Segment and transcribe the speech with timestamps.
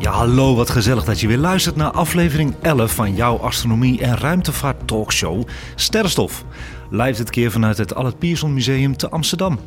[0.00, 4.16] Ja, hallo, wat gezellig dat je weer luistert naar aflevering 11 van jouw astronomie- en
[4.16, 6.44] ruimtevaart talkshow Sterrenstof.
[6.90, 9.58] Live dit keer vanuit het Allard Pierson Museum te Amsterdam.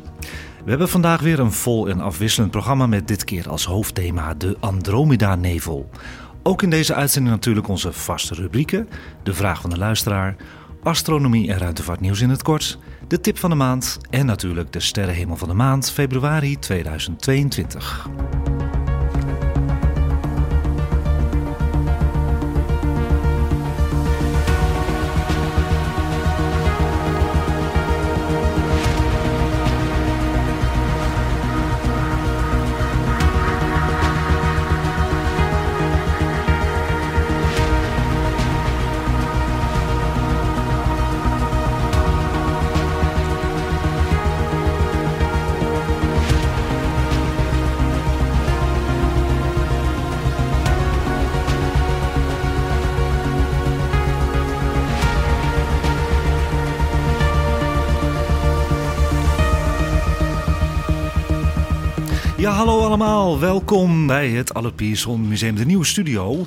[0.64, 4.56] We hebben vandaag weer een vol en afwisselend programma met dit keer als hoofdthema de
[4.60, 5.90] Andromeda-nevel.
[6.42, 8.88] Ook in deze uitzending natuurlijk onze vaste rubrieken,
[9.22, 10.36] de vraag van de luisteraar,
[10.82, 12.78] astronomie en ruimtevaartnieuws in het kort,
[13.08, 18.08] de tip van de maand en natuurlijk de sterrenhemel van de maand februari 2022.
[62.44, 63.38] Ja, hallo allemaal.
[63.40, 66.46] Welkom bij het Alle Pierson Museum, de nieuwe studio.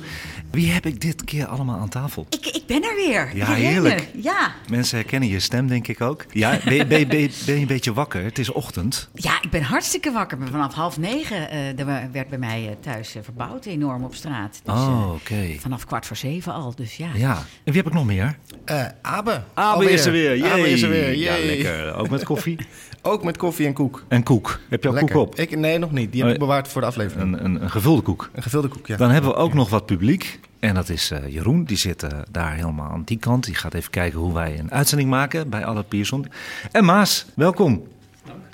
[0.50, 2.26] Wie heb ik dit keer allemaal aan tafel?
[2.30, 3.30] Ik, ik ben er weer.
[3.36, 3.68] Ja, Helene.
[3.68, 4.08] heerlijk.
[4.22, 4.52] Ja.
[4.68, 6.24] Mensen herkennen je stem, denk ik ook.
[6.32, 8.24] Ja, ben je, ben, je, ben je- ben je een beetje wakker?
[8.24, 9.08] Het is ochtend.
[9.14, 10.38] ja, ik ben hartstikke wakker.
[10.38, 14.14] Maar Vanaf half negen eh, er werd bij mij eh, thuis eh, verbouwd, enorm op
[14.14, 14.60] straat.
[14.64, 15.54] Dus, Oh, oké.
[15.58, 17.08] vanaf kwart voor zeven al, dus ja.
[17.14, 17.34] Ja.
[17.36, 18.38] En wie heb ik nog meer?
[18.64, 19.30] Eh Abe.
[19.32, 19.90] Abe Alweer.
[19.90, 20.50] is er weer.
[20.52, 21.16] Abe is er weer.
[21.16, 21.94] Ja, lekker.
[21.94, 22.56] Ook met koffie.
[23.02, 24.04] Ook met koffie en koek.
[24.08, 24.58] En koek.
[24.68, 25.14] Heb je al Lekker.
[25.16, 25.34] koek op?
[25.38, 26.12] Ik, nee, nog niet.
[26.12, 27.32] Die heb Oh, ik bewaard voor de aflevering.
[27.32, 28.30] Een, een, een gevulde koek.
[28.32, 28.96] Een gevulde koek, ja.
[28.96, 30.40] Dan hebben we ook nog wat publiek.
[30.60, 33.44] En dat is eh, Jeroen, die zit eh, daar helemaal aan die kant.
[33.44, 36.26] Die gaat even kijken hoe wij een uitzending maken bij Alle Pierson.
[36.72, 37.82] En Maas, welkom.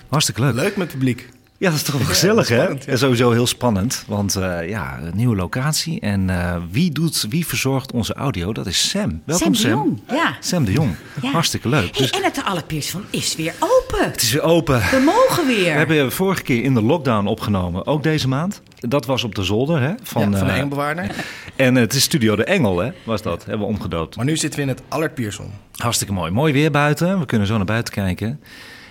[0.08, 0.54] Hartstikke leuk.
[0.54, 1.28] Leuk met publiek.
[1.64, 2.54] Ja, dat is toch wel gezellig, hè?
[2.54, 2.92] spannend, ja.
[2.92, 4.04] En sowieso heel spannend.
[4.06, 6.00] Want eh, ja, een nieuwe locatie.
[6.00, 8.52] En eh, wie, doet, wie verzorgt onze audio?
[8.52, 9.22] Dat is Sam.
[9.24, 10.36] Welkom, Sam de Jong, ja.
[10.40, 10.94] Sam de Jong.
[11.22, 11.30] Ja.
[11.30, 11.82] Hartstikke leuk.
[11.82, 14.10] Hey, Dus en het Allepiers van is weer open.
[14.10, 14.78] het is weer open.
[14.78, 15.72] We mogen weer.
[15.72, 18.62] We hebben vorige keer in de lockdown opgenomen, ook deze maand.
[18.78, 19.92] Dat was op de zolder, hè?
[20.02, 21.10] Van, van de eh, engelbewaarder.
[21.56, 22.90] En het is Studio de Engel, hè?
[23.04, 23.44] Was dat?
[23.44, 24.16] Hebben we omgedoopt.
[24.16, 25.50] Maar nu zitten we in het Allard Pierson.
[25.76, 26.30] Hartstikke mooi.
[26.30, 27.18] Mooi weer buiten.
[27.18, 28.40] We kunnen zo naar buiten kijken.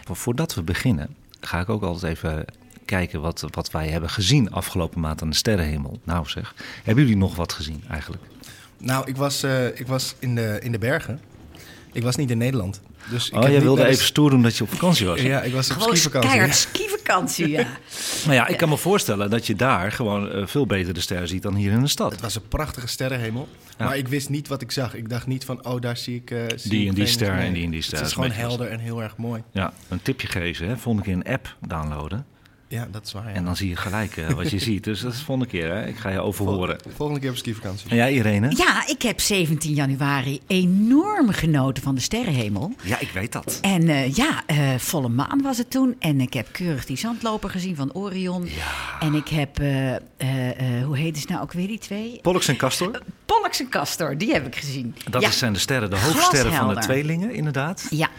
[0.08, 2.46] Maar voordat we beginnen, ga ik ook altijd even
[2.96, 6.00] kijken wat, wat wij hebben gezien afgelopen maand aan de sterrenhemel.
[6.04, 8.24] Nou zeg, hebben jullie nog wat gezien eigenlijk?
[8.78, 11.20] Nou, ik was, eh, ik was in, de, in de bergen.
[11.92, 12.82] Ik was niet in Nederland.
[13.10, 15.22] Dus ik oh, heb jij niet wilde even stoer doen dat je op vakantie was.
[15.22, 16.30] Ja, ik was op Gewoon skivakantie.
[16.30, 17.68] keihard skivakantie, ja.
[18.26, 21.28] Nou ja, ik kan me voorstellen dat je daar gewoon eh, veel beter de sterren
[21.28, 22.12] ziet dan hier in de stad.
[22.12, 23.48] Het was een prachtige sterrenhemel.
[23.78, 23.86] Ja.
[23.86, 24.94] Maar ik wist niet wat ik zag.
[24.96, 26.32] Ik dacht niet van, oh, daar zie ik...
[26.32, 27.98] eh, zie Die ik en die ster en die en die ster.
[27.98, 29.44] Het is gewoon helder en heel erg mooi.
[29.52, 30.78] Ja, een tipje geven, hè?
[30.78, 32.26] Volgende keer een app downloaden.
[32.74, 33.30] Ja, dat is waar.
[33.30, 33.34] ja.
[33.34, 34.84] En dan zie je gelijk eh, wat je ziet.
[34.84, 35.88] Dus dat is de volgende keer, hè?
[35.88, 36.78] Ik ga je overhoren.
[36.96, 37.90] Volgende keer op skivakantie.
[37.90, 38.54] En jij, Irene?
[38.56, 42.74] Ja, ik heb 17 januari enorm genoten van de sterrenhemel.
[42.84, 43.58] Ja, ik weet dat.
[43.62, 45.96] En eh, ja, eh, volle maan was het toen.
[46.00, 48.48] En ik heb keurig die zandloper gezien van Orion.
[49.00, 52.20] En ik heb, eh, eh, eh, hoe heet het nou ook weer die twee?
[52.22, 53.02] Pollux en Castor.
[53.26, 54.96] Pollux en Castor, die heb ik gezien.
[55.10, 55.32] Dat ja.
[55.32, 57.88] zijn de sterren, de hoofdsterren van de tweelingen, inderdaad.
[57.90, 58.10] Ja,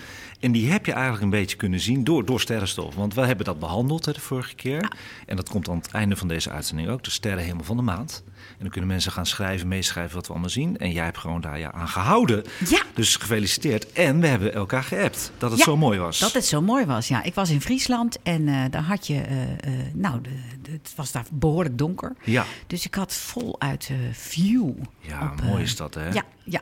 [0.44, 2.94] En die heb je eigenlijk een beetje kunnen zien door, door sterrenstof.
[2.94, 4.92] Want we hebben dat behandeld hè, de vorige keer.
[5.26, 7.04] En dat komt aan het einde van deze uitzending ook.
[7.04, 8.22] De sterrenhemel van de maand.
[8.26, 10.78] En dan kunnen mensen gaan schrijven, meeschrijven wat we allemaal zien.
[10.78, 12.44] En jij hebt gewoon daar ja, aan gehouden.
[12.68, 12.82] Ja.
[12.94, 13.92] Dus gefeliciteerd.
[13.92, 15.32] En we hebben elkaar geappt.
[15.38, 16.18] Dat het Ja, zo mooi was.
[16.18, 17.08] dat het zo mooi was.
[17.08, 19.58] Ja, ik was in Friesland en eh, daar had je, eh, eh,
[19.94, 20.30] nou, de,
[20.62, 22.12] de- het was daar behoorlijk donker.
[22.24, 22.44] Ja.
[22.66, 24.70] Dus ik had voluit view.
[25.00, 26.08] Ja, op, mooi is dat hè.
[26.08, 26.60] Ja, ja.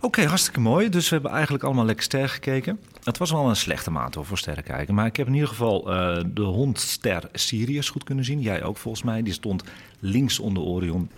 [0.00, 0.88] Oké, hartstikke mooi.
[0.88, 2.80] Dus we hebben eigenlijk allemaal lekker ster gekeken.
[3.04, 4.94] Het was wel een slechte maand hoor, voor sterren kijken.
[4.94, 8.40] Maar ik heb in ieder geval eh, de hondster Sirius goed kunnen zien.
[8.40, 9.22] Jij ook volgens mij.
[9.22, 9.62] Die stond
[10.00, 11.10] links onder Orion.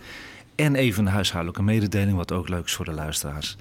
[0.55, 3.55] En even een huishoudelijke mededeling, wat ook leuk is voor de luisteraars.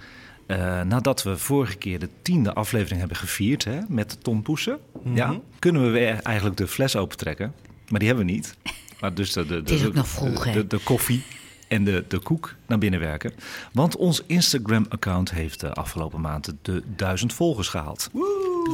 [0.46, 4.78] Eh, nadat we vorige keer de tiende aflevering hebben gevierd hè, met Tom Poesen...
[5.14, 7.54] ja, kunnen we weer eigenlijk de fles opentrekken.
[7.88, 8.56] Maar die hebben we niet.
[9.00, 10.52] Maar dus de, de, de, is ook de- nog vroeg, hè?
[10.52, 11.22] de, de koffie
[11.68, 13.32] en de, de koek naar binnen werken.
[13.72, 18.10] Want ons Instagram-account heeft de afgelopen maand de duizend volgers gehaald.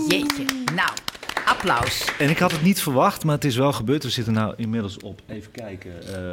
[0.08, 0.44] Jeetje.
[0.75, 0.91] Nou,
[1.44, 2.05] applaus.
[2.19, 4.02] En ik had het niet verwacht, maar het is wel gebeurd.
[4.02, 5.93] We zitten nou inmiddels op, even kijken,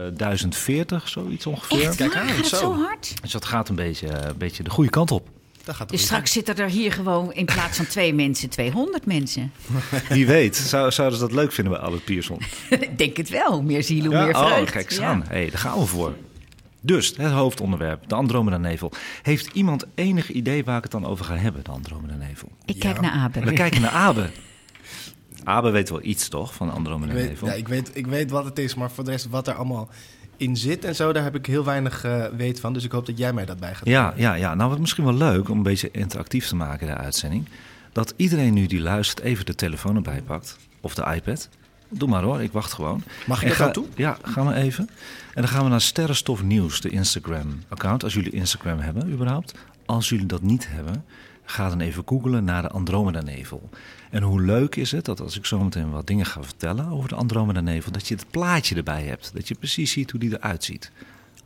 [0.09, 1.81] eh 1040, zoiets ongeveer.
[1.81, 2.55] Echt Kijk aan, Gaat het zo.
[2.55, 3.13] zo hard?
[3.21, 5.27] Dus dat gaat een beetje, eh, een beetje de goede kant op.
[5.63, 9.51] Dat gaat Dus straks zitten er hier gewoon in plaats van twee mensen 200 mensen.
[10.09, 12.39] Wie weet, zou, zouden ze dat leuk vinden bij Albert Pierson?
[12.69, 13.61] Ik denk het wel.
[13.63, 14.71] Meer ziel, hoe Ja, meer oh, vreugd.
[14.71, 15.09] kijk eens Ja.
[15.09, 15.23] aan.
[15.27, 16.13] Hey, daar gaan we voor.
[16.81, 18.91] Dus, het hoofdonderwerp, de Andromeda-nevel.
[19.21, 22.51] Heeft iemand enig idee waar ik het dan over ga hebben, de Andromeda-nevel?
[22.65, 23.39] Ik kijk naar Abe.
[23.39, 24.29] We kijken naar Abe.
[25.43, 27.47] Abe weet wel iets, toch, van de Ik weet, Andromeda-nevel?
[27.47, 29.89] ja, ik, weet, ik weet wat het is, maar voor de rest wat er allemaal
[30.37, 32.73] in zit en zo, daar heb ik heel weinig eh, weet van.
[32.73, 34.55] Dus ik hoop dat jij mij dat bij gaat Ja, ja, ja.
[34.55, 37.47] Nou, wat misschien wel leuk om een beetje interactief te maken, de uitzending.
[37.91, 40.57] Dat iedereen nu die luistert even de telefoon erbij pakt.
[40.81, 41.49] Of de iPad.
[41.93, 43.03] Doe maar hoor, ik wacht gewoon.
[43.27, 43.85] Mag ik En dat ga- dan toe?
[43.95, 44.89] Ja, gaan we even.
[45.33, 48.03] En dan gaan we naar Sterrenstof Nieuws, de Instagram-account.
[48.03, 49.53] Als jullie Instagram hebben, überhaupt.
[49.85, 51.05] Als jullie dat niet hebben,
[51.45, 53.69] ga dan even googlen naar de Andromeda-nevel.
[54.09, 57.09] En hoe leuk is het dat als ik zo meteen wat dingen ga vertellen over
[57.09, 57.91] de Andromeda-nevel...
[57.91, 59.31] dat je het plaatje erbij hebt.
[59.33, 60.91] Dat je precies ziet hoe die eruit ziet.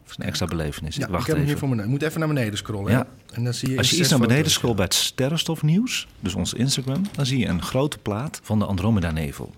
[0.04, 0.96] Dat is een extra belevenis.
[0.96, 1.58] Ja, ik ik wacht heb hem even.
[1.60, 1.84] hier voor me.
[1.84, 2.92] Ik moet even naar beneden scrollen.
[2.92, 3.08] Ja.
[3.34, 6.54] En dan zie je Als je iets naar beneden scrolt bij het Sterrenstofnieuws, dus ons
[6.54, 9.54] Instagram, dan zie je een grote plaat van de Andromeda-nevel.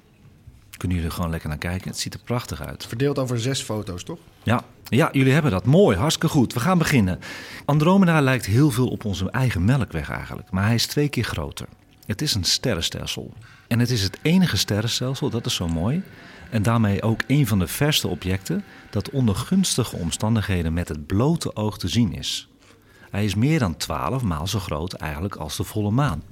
[0.77, 1.89] Kunnen jullie er gewoon lekker naar kijken?
[1.89, 2.85] Het ziet er prachtig uit.
[2.85, 4.19] Verdeeld over zes foto's, toch?
[4.43, 5.65] Ja, ja jullie hebben dat.
[5.65, 6.53] Mooi, hartstikke goed.
[6.53, 7.19] We gaan beginnen.
[7.65, 11.67] Andromeda lijkt heel veel op onze eigen melkweg eigenlijk, maar hij is twee keer groter.
[12.05, 13.33] Het is een sterrenstelsel.
[13.67, 16.03] En het is het enige sterrenstelsel, dat is zo mooi.
[16.49, 21.55] En daarmee ook een van de verste objecten dat onder gunstige omstandigheden met het blote
[21.55, 22.49] oog te zien is.
[23.09, 26.23] Hij is meer dan 12 maal zo groot eigenlijk als de volle maan.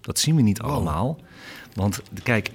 [0.00, 1.18] Dat zien we niet allemaal.
[1.74, 2.50] Want kijk,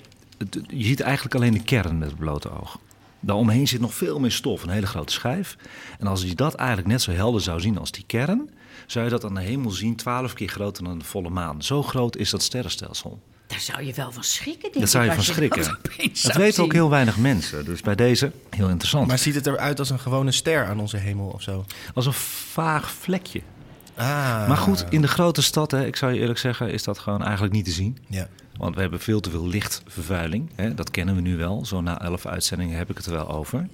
[0.54, 2.78] het- je ziet eigenlijk alleen de kern met het blote oog.
[3.20, 5.56] Daaromheen zit nog veel meer stof, een hele grote schijf.
[6.00, 8.50] En als je dat eigenlijk net zo helder zou zien als die kern,
[8.88, 11.62] zou je dat aan de hemel zien 12 keer groter dan de volle maan.
[11.64, 13.20] Zo groot is dat sterrenstelsel.
[13.48, 15.78] Daar zou je wel van schrikken, denk Daar ik, zou je van schrikken.
[16.24, 17.66] dat weten ook heel weinig mensen.
[17.66, 19.08] Dus bij deze heel interessant.
[19.08, 21.66] Maar ziet het eruit als een gewone ster aan onze hemel of zo?
[21.94, 23.42] Als een vaag vlekje.
[23.96, 24.48] Ah.
[24.48, 27.24] Maar goed, in de grote stad, hè, ik zou je eerlijk zeggen, is dat gewoon
[27.24, 27.98] eigenlijk niet te zien.
[28.08, 28.28] Ja.
[28.58, 30.50] Want we hebben veel te veel lichtvervuiling.
[30.56, 30.74] Hè?
[30.74, 31.66] Dat kennen we nu wel.
[31.66, 33.60] Zo na elf uitzendingen heb ik het er wel over.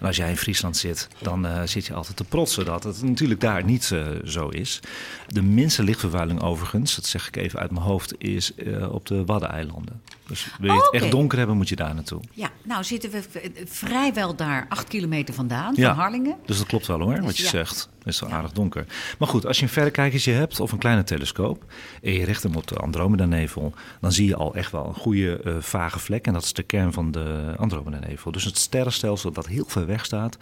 [0.00, 3.02] En als jij in Friesland zit, dan eh, zit je altijd te protsen dat het
[3.02, 4.80] natuurlijk daar niet eh, zo is.
[5.28, 9.24] De minste lichtvervuiling overigens, dat zeg ik even uit mijn hoofd, is eh, op de
[9.24, 10.00] Waddeneilanden.
[10.26, 12.20] Dus wil je het Oh, echt donker hebben, moet je daar naartoe.
[12.32, 13.22] Ja, nou zitten we
[13.66, 15.88] vrijwel daar acht kilometer vandaan, Ja.
[15.88, 16.36] van Harlingen.
[16.46, 17.48] Dus dat klopt wel hoor, wat je ja.
[17.48, 17.88] zegt.
[17.98, 18.86] Het is wel aardig donker.
[19.18, 21.64] Maar goed, als je een verrekijkertje hebt of een kleine telescoop...
[22.02, 23.74] en je richt hem op de Andromeda-nevel...
[24.00, 26.26] dan zie je al echt wel een goede eh, vage vlek.
[26.26, 28.32] En dat is de kern van de Andromeda-nevel.
[28.32, 30.36] Dus het sterrenstelsel dat heel ver weg staat...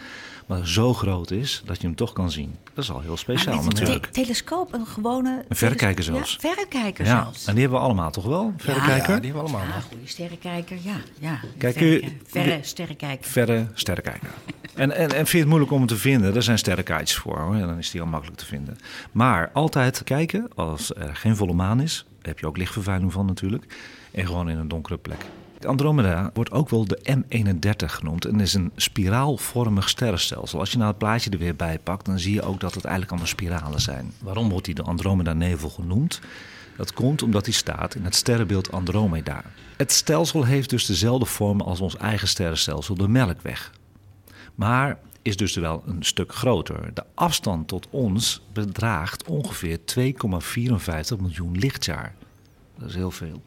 [0.46, 2.56] maar zo groot is dat je hem toch kan zien.
[2.74, 4.06] Dat is al heel speciaal Maar met een natuurlijk.
[4.12, 5.44] te- telescoop, een gewone...
[5.48, 6.32] Een verrekijker zelfs.
[6.40, 7.44] Ja, verrekijker Ja, zelfs.
[7.46, 8.44] en die hebben we allemaal toch wel?
[8.44, 9.14] Een Verrekijker?
[9.14, 9.71] Ja, die hebben we allemaal.
[9.74, 10.96] Ja, goede sterrenkijker, ja.
[11.18, 12.12] ja Kijk, Verrekijker.
[12.26, 13.30] Verre sterrenkijker.
[13.30, 14.30] Verre sterrenkijker.
[14.74, 16.34] En, en, en vind je het moeilijk om hem te vinden?
[16.34, 17.54] Er zijn sterrenkaartjes voor, hoor.
[17.54, 18.78] En dan is die al makkelijk te vinden.
[19.12, 22.04] Maar altijd kijken, als er geen volle maan is...
[22.08, 23.64] daar heb je ook lichtvervuiling van natuurlijk...
[24.10, 25.24] en gewoon in een donkere plek.
[25.66, 28.24] Andromeda wordt ook wel de M31 genoemd...
[28.24, 30.58] en is een spiraalvormig sterrenstelsel.
[30.58, 32.06] Als je nou het plaatje er weer bij pakt...
[32.06, 34.12] dan zie je ook dat het eigenlijk allemaal spiralen zijn.
[34.20, 36.20] Waarom wordt die de Andromeda-nevel genoemd?
[36.76, 39.44] Dat komt omdat hij staat in het sterrenbeeld Andromeda.
[39.76, 43.72] Het stelsel heeft dus dezelfde vorm als ons eigen sterrenstelsel, de Melkweg.
[44.54, 46.90] Maar is dus wel een stuk groter.
[46.94, 52.14] De afstand tot ons bedraagt ongeveer 2,54 miljoen lichtjaar.
[52.78, 53.42] Dat is heel veel.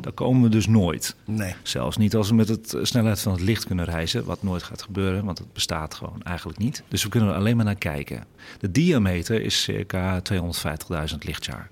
[0.00, 1.16] Daar komen we dus nooit.
[1.24, 1.54] Nee.
[1.62, 4.82] Zelfs niet als we met de snelheid van het licht kunnen reizen, wat nooit gaat
[4.82, 6.82] gebeuren, want het bestaat gewoon eigenlijk niet.
[6.88, 8.24] Dus we kunnen er alleen maar naar kijken.
[8.58, 11.70] De diameter is circa 250.000 lichtjaar.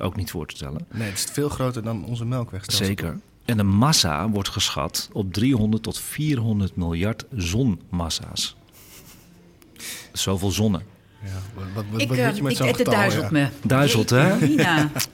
[0.00, 0.86] Ook niet voor te stellen.
[0.90, 2.86] Nee, het is veel groter dan onze melkwegstelsel.
[2.86, 3.18] Zeker.
[3.44, 8.56] En de massa wordt geschat op 300 tot 400 miljard zonmassa's.
[10.12, 10.82] Zoveel zonnen.
[11.24, 12.94] Ja, wat, wat, wat, Ik, wat moet je met ik, zo'n het getal?
[12.94, 13.30] duizelt ja?
[13.30, 13.48] me.
[13.62, 14.28] Duizelt, hè?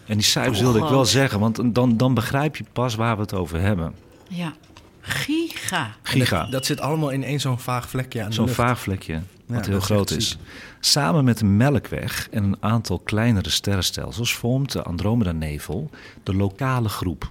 [0.07, 1.09] En die cijfers wilde ik wel groot.
[1.09, 3.95] zeggen, want dan, dan begrijp je pas waar we het over hebben.
[4.29, 4.55] Ja.
[5.01, 5.97] Giga.
[6.03, 6.43] Giga.
[6.43, 9.67] Dat, dat zit allemaal in één zo'n vaag vlekje aan de Zo'n vaag vlekje, wat
[9.67, 10.29] heel groot is.
[10.29, 10.41] ziek.
[10.81, 15.91] Samen met de Melkweg en een aantal kleinere sterrenstelsels vormt de Andromeda-nevel
[16.23, 17.31] de lokale groep.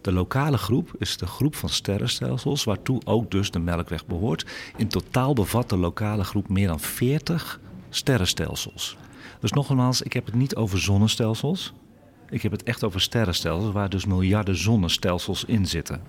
[0.00, 4.46] De lokale groep is de groep van sterrenstelsels waartoe ook dus de Melkweg behoort.
[4.76, 7.60] In totaal bevat de lokale groep meer dan 40
[7.90, 8.96] sterrenstelsels.
[9.40, 11.72] Dus nogmaals, ik heb het niet over zonnestelsels.
[12.30, 16.00] Ik heb het echt over sterrenstelsels waar dus miljarden zonnestelsels in zitten.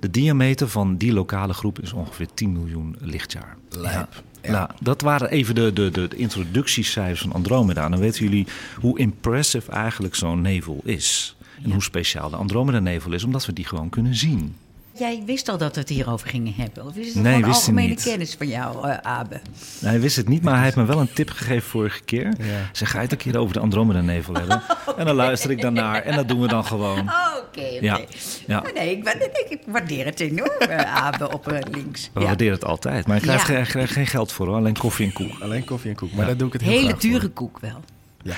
[0.00, 3.56] De diameter van die lokale groep is ongeveer 10 miljoen lichtjaar.
[3.68, 4.08] Lijp.
[4.12, 4.22] Ja.
[4.42, 7.88] Nou, dat waren even de, de, de, de introductiecijfers van Andromeda.
[7.88, 8.46] Dan weten jullie
[8.80, 11.36] hoe impressive eigenlijk zo'n nevel is.
[11.56, 11.72] En Ja.
[11.72, 14.56] hoe speciaal de Andromeda-nevel is, omdat we die gewoon kunnen zien.
[14.98, 16.86] Jij wist al dat we het hierover gingen hebben?
[16.86, 18.02] Of is het Nee, gewoon algemene niet.
[18.02, 19.40] kennis van jou, eh, Abe?
[19.80, 22.34] Nou, hij wist het niet, maar hij heeft me wel een tip gegeven vorige keer.
[22.38, 22.68] Ja.
[22.72, 24.62] Zeg, ga je het een keer over de Andromeda-nevel hebben?
[24.98, 26.98] En dan luister ik daarnaar en dat doen we dan gewoon.
[27.18, 27.78] Oh, Oké.
[27.80, 28.00] Ja,
[28.46, 28.58] ja.
[28.66, 32.10] Oh, Nee, ik, wa- ik, ik waardeer het enorm, eh, Abe, op eh, links.
[32.12, 32.26] We Ja.
[32.26, 33.06] waarderen het altijd.
[33.06, 33.44] Maar ik krijg, Ja.
[33.54, 35.40] geen- ik krijg geen geld voor hoor, alleen koffie en koek.
[35.40, 36.12] Alleen koffie en koek.
[36.12, 37.00] Maar daar doe ik het heel Hele voor.
[37.00, 37.80] dure koek wel.
[38.22, 38.34] Ja.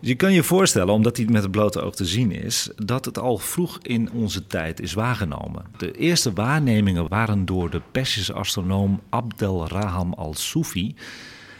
[0.00, 3.18] Je kan je voorstellen, omdat hij met het blote oog te zien is, dat het
[3.18, 5.64] al vroeg in onze tijd is waargenomen.
[5.76, 10.94] De eerste waarnemingen waren door de Persische astronoom Abdel Raham al-Sufi.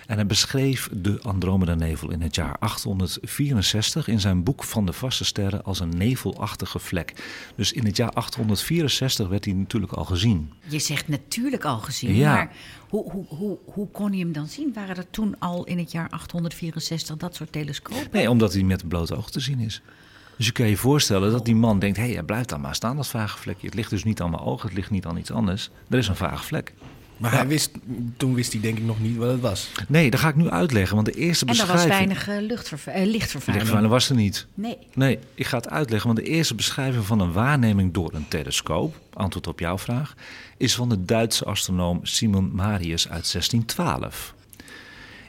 [0.08, 5.24] En hij beschreef de Andromeda-nevel in het jaar 864 in zijn boek van de vaste
[5.24, 7.12] sterren als een nevelachtige vlek.
[7.56, 10.52] Dus in het jaar 864 werd hij natuurlijk al gezien.
[10.68, 12.34] Je zegt natuurlijk al gezien, Ja.
[12.34, 12.52] maar
[12.88, 14.72] hoe, hoe, hoe, hoe kon je hem dan zien?
[14.74, 18.08] Waren er toen al in het jaar 864 dat soort telescopen?
[18.12, 19.82] Nee, omdat hij met het blote oog te zien is.
[20.36, 22.74] Dus je kan je voorstellen dat die man denkt: hé, hey, hij blijft daar maar
[22.74, 23.66] staan, dat vage vlekje.
[23.66, 25.70] Het ligt dus niet aan mijn ogen, het ligt niet aan iets anders.
[25.88, 26.74] Er is een vage vlek.
[27.18, 27.70] Maar hij wist,
[28.16, 29.70] toen wist hij denk ik nog niet wat het was.
[29.88, 32.06] Nee, dat ga ik nu uitleggen, want de eerste En er was beschrijving.
[32.06, 33.46] weinig eh, luchtvervu- eh, lichtvervuiling.
[33.46, 34.46] Lichtvervuiling was er niet.
[34.54, 34.76] Nee.
[34.94, 38.96] Nee, ik ga het uitleggen, want de eerste beschrijving van een waarneming door een telescoop,
[39.12, 40.14] antwoord op jouw vraag,
[40.56, 44.34] is van de Duitse astronoom Simon Marius uit 1612.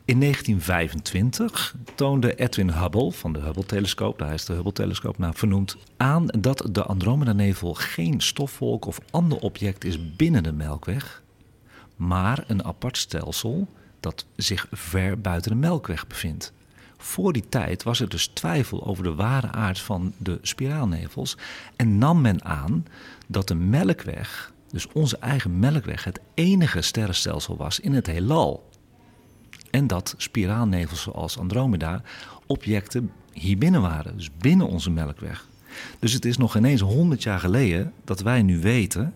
[0.06, 6.26] In 1925 toonde Edwin Hubble van de Hubble-telescoop, daar is de Hubble-telescoop naar vernoemd, aan
[6.40, 11.22] dat de Andromeda-nevel geen stofwolk of ander object is binnen de Melkweg,
[12.00, 13.68] maar een apart stelsel
[14.00, 16.54] dat zich ver buiten de Melkweg bevindt.
[16.98, 21.38] Voor die tijd was er dus twijfel over de ware aard van de spiraalnevels
[21.76, 22.86] en nam men aan
[23.28, 28.70] dat de Melkweg, dus onze eigen Melkweg, het enige sterrenstelsel was in het heelal.
[29.72, 32.02] En dat spiraalnevels zoals Andromeda
[32.46, 35.48] objecten hier binnen waren, dus binnen onze Melkweg.
[36.00, 39.14] Dus het is nog ineens 100 jaar geleden dat wij nu weten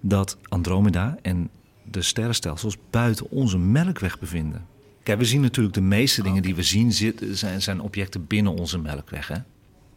[0.00, 1.50] dat Andromeda en
[1.90, 4.66] de sterrenstelsels buiten onze Melkweg bevinden.
[5.02, 8.52] Kijk, we zien natuurlijk de meeste dingen die we zien zitten, zijn, zijn objecten binnen
[8.52, 9.28] onze Melkweg.
[9.28, 9.36] Hè?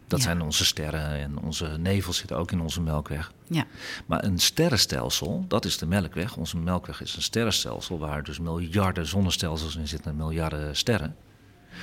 [0.06, 0.24] Dat Ja.
[0.24, 3.32] zijn onze sterren en onze nevels zitten ook in onze Melkweg.
[3.48, 3.66] Ja.
[4.06, 6.36] Maar een sterrenstelsel, dat is de Melkweg.
[6.36, 11.16] Onze Melkweg is een sterrenstelsel waar dus miljarden zonnestelsels in zitten en miljarden sterren.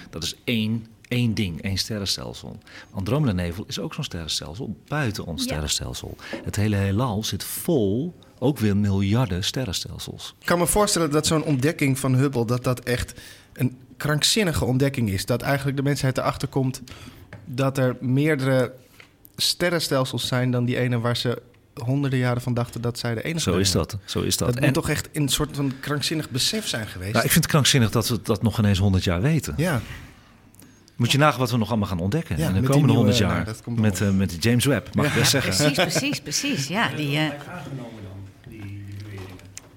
[0.10, 2.58] Dat is één, één ding, één sterrenstelsel.
[2.92, 5.48] Andromeda-nevel is ook zo'n sterrenstelsel buiten ons Ja.
[5.48, 6.16] sterrenstelsel.
[6.44, 10.36] Het hele heelal zit vol, ook weer miljarden sterrenstelsels.
[10.40, 12.46] Ik kan me voorstellen dat zo'n ontdekking van Hubble...
[12.46, 13.14] dat dat echt
[13.54, 15.26] een krankzinnige ontdekking is.
[15.26, 16.82] Dat eigenlijk de mensheid erachter komt...
[17.46, 18.74] dat er meerdere
[19.36, 21.00] sterrenstelsels zijn dan die ene...
[21.00, 21.42] waar ze
[21.84, 23.88] honderden jaren van dachten dat zij de enige Zo is waren.
[23.90, 24.00] dat.
[24.06, 24.48] Zo is dat.
[24.48, 27.14] Dat En- moet toch echt een soort van krankzinnig besef zijn geweest?
[27.14, 29.54] nou, ik vind het krankzinnig dat we dat nog ineens 100 jaar weten.
[29.58, 29.82] Ja,
[30.96, 33.18] Moet je nagen wat we nog allemaal gaan ontdekken Ja, in de komende nieuwe- 100
[33.18, 33.44] jaar.
[33.46, 35.56] nou, nog met, eh, met James Webb, mag ik best zeggen.
[35.56, 36.68] Precies, precies, precies.
[36.68, 37.26] Ja, die, eh,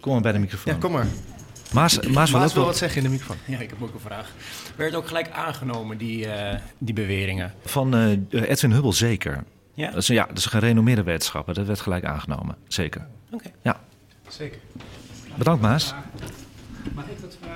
[0.01, 0.73] Kom maar bij de microfoon.
[0.75, 1.07] ja kom maar.
[1.73, 3.37] Maas, Maas wil Maas wil wel wat zeggen in de microfoon.
[3.45, 4.31] Ja, ik heb ook een vraag.
[4.77, 7.53] Werd ook gelijk aangenomen, die, eh, die beweringen?
[7.65, 9.45] van eh, Edwin Hubble zeker.
[9.81, 11.55] Ja, Dat is, ja, dat is een gerenommeerde wetenschapper.
[11.55, 12.57] Dat werd gelijk aangenomen.
[12.69, 13.07] Zeker.
[13.31, 13.51] oké.
[13.63, 13.81] Ja.
[14.29, 14.59] Zeker.
[15.37, 15.95] Bedankt, Maas.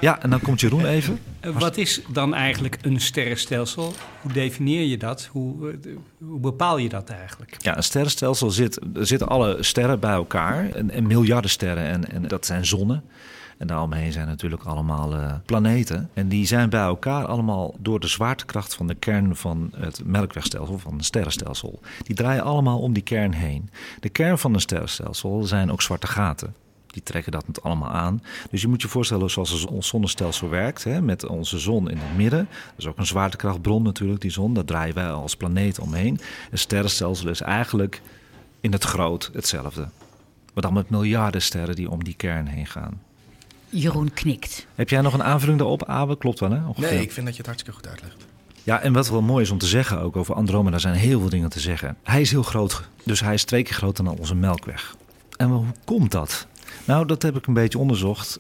[0.00, 1.19] Ja, en dan komt Jeroen even.
[1.40, 3.95] Eh, Wat is dan eigenlijk een sterrenstelsel?
[4.21, 5.28] Hoe definieer je dat?
[5.33, 5.76] Hoe, eh,
[6.19, 7.57] hoe bepaal je dat eigenlijk?
[7.59, 10.71] Ja, een sterrenstelsel zit, er zitten alle sterren bij elkaar.
[10.71, 11.85] En, en miljarden sterren.
[11.85, 13.04] En, en dat zijn zonnen.
[13.58, 16.11] En daaromheen zijn natuurlijk allemaal eh, planeten.
[16.14, 20.78] En die zijn bij elkaar allemaal door de zwaartekracht van de kern van het melkwegstelsel,
[20.78, 21.80] van een sterrenstelsel.
[22.02, 23.70] Die draaien allemaal om die kern heen.
[24.00, 26.54] De kern van een sterrenstelsel zijn ook zwarte gaten.
[26.87, 28.23] Die trekken dat met allemaal aan.
[28.50, 30.84] Dus je moet je voorstellen zoals ons zonnestelsel werkt.
[30.84, 32.49] Hè, met onze zon in het midden.
[32.50, 34.54] Dat is ook een zwaartekrachtbron natuurlijk, die zon.
[34.54, 36.20] Daar draaien wij als planeet omheen.
[36.50, 38.02] Een sterrenstelsel is eigenlijk
[38.61, 39.88] in het groot hetzelfde.
[40.54, 43.00] Maar dan met miljarden sterren die om die kern heen gaan.
[43.75, 44.66] Jeroen knikt.
[44.75, 46.19] Heb jij nog een aanvulling daarop, Abe?
[46.19, 46.66] Klopt wel, hè?
[46.66, 46.93] Ongeveer.
[46.93, 48.26] Nee, ik vind dat je het hartstikke goed uitlegt.
[48.62, 51.28] Ja, en wat wel mooi is om te zeggen ook over Andromeda, zijn heel veel
[51.28, 51.97] dingen te zeggen.
[52.02, 54.97] Hij is heel groot, dus hij is twee keer groter dan onze Melkweg.
[55.37, 56.47] En hoe komt dat?
[56.85, 58.37] Nou, dat heb ik een beetje onderzocht.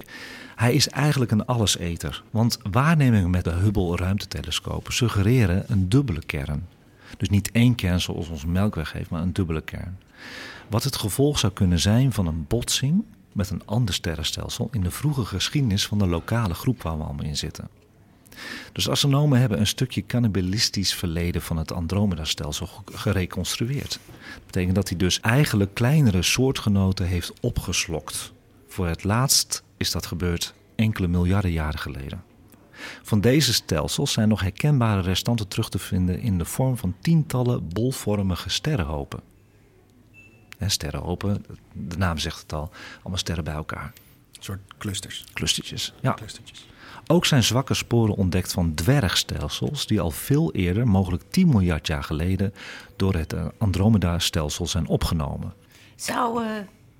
[0.54, 2.22] Hij is eigenlijk een alleseter.
[2.30, 6.66] Want waarnemingen met de Hubble ruimtetelescoop suggereren een dubbele kern.
[7.16, 9.98] Dus niet één kern zoals onze Melkweg heeft, maar een dubbele kern.
[10.68, 14.90] Wat het gevolg zou kunnen zijn van een botsing met een ander sterrenstelsel in de
[14.90, 17.68] vroege geschiedenis van de lokale groep waar we allemaal in zitten.
[18.72, 23.98] Dus astronomen hebben een stukje cannibalistisch verleden van het Andromeda-stelsel ge- gereconstrueerd.
[24.34, 28.32] Dat betekent dat hij dus eigenlijk kleinere soortgenoten heeft opgeslokt.
[28.68, 32.22] Voor het laatst is dat gebeurd enkele miljarden jaren geleden.
[33.02, 37.68] Van deze stelsels zijn nog herkenbare restanten terug te vinden in de vorm van tientallen
[37.68, 39.20] bolvormige sterrenhopen.
[40.58, 42.70] En sterrenhopen, de naam zegt het al,
[43.00, 43.92] allemaal sterren bij elkaar.
[44.32, 45.24] Een soort clusters.
[45.32, 45.92] Clustertjes.
[46.00, 46.14] Ja.
[46.14, 46.66] Clustertjes.
[47.06, 52.04] Ook zijn zwakke sporen ontdekt van dwergstelsels die al veel eerder, mogelijk 10 miljard jaar
[52.04, 52.54] geleden,
[52.96, 55.54] door het eh, Andromeda-stelsel zijn opgenomen.
[55.96, 56.50] Zou eh,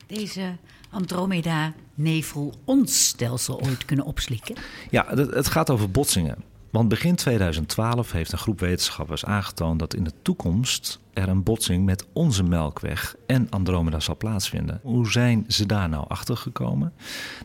[0.07, 0.57] deze
[0.91, 4.55] Andromeda-nevel ons stelsel ooit kunnen opslikken?
[4.91, 6.45] Ja, het gaat over botsingen.
[6.75, 11.85] Want begin 2012 heeft een groep wetenschappers aangetoond dat in de toekomst er een botsing
[11.85, 14.81] met onze Melkweg en Andromeda zal plaatsvinden.
[14.83, 16.93] Hoe zijn ze daar nou achter gekomen?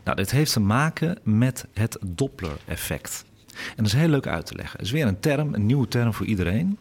[0.04, 3.24] Nou, dit heeft te maken met het Doppler-effect.
[3.48, 4.76] En dat is heel leuk uit te leggen.
[4.76, 6.78] Het is weer een term, een nieuwe term voor iedereen,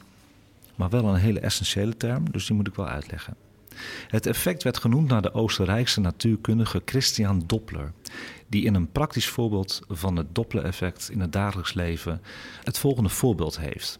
[0.75, 3.36] maar wel een hele essentiële term, dus die moet ik wel uitleggen.
[4.07, 7.91] Het effect werd genoemd naar de Oostenrijkse natuurkundige Christian Doppler,
[8.48, 12.21] die in een praktisch voorbeeld van het Doppler-effect in het dagelijks leven
[12.63, 14.00] het volgende voorbeeld heeft.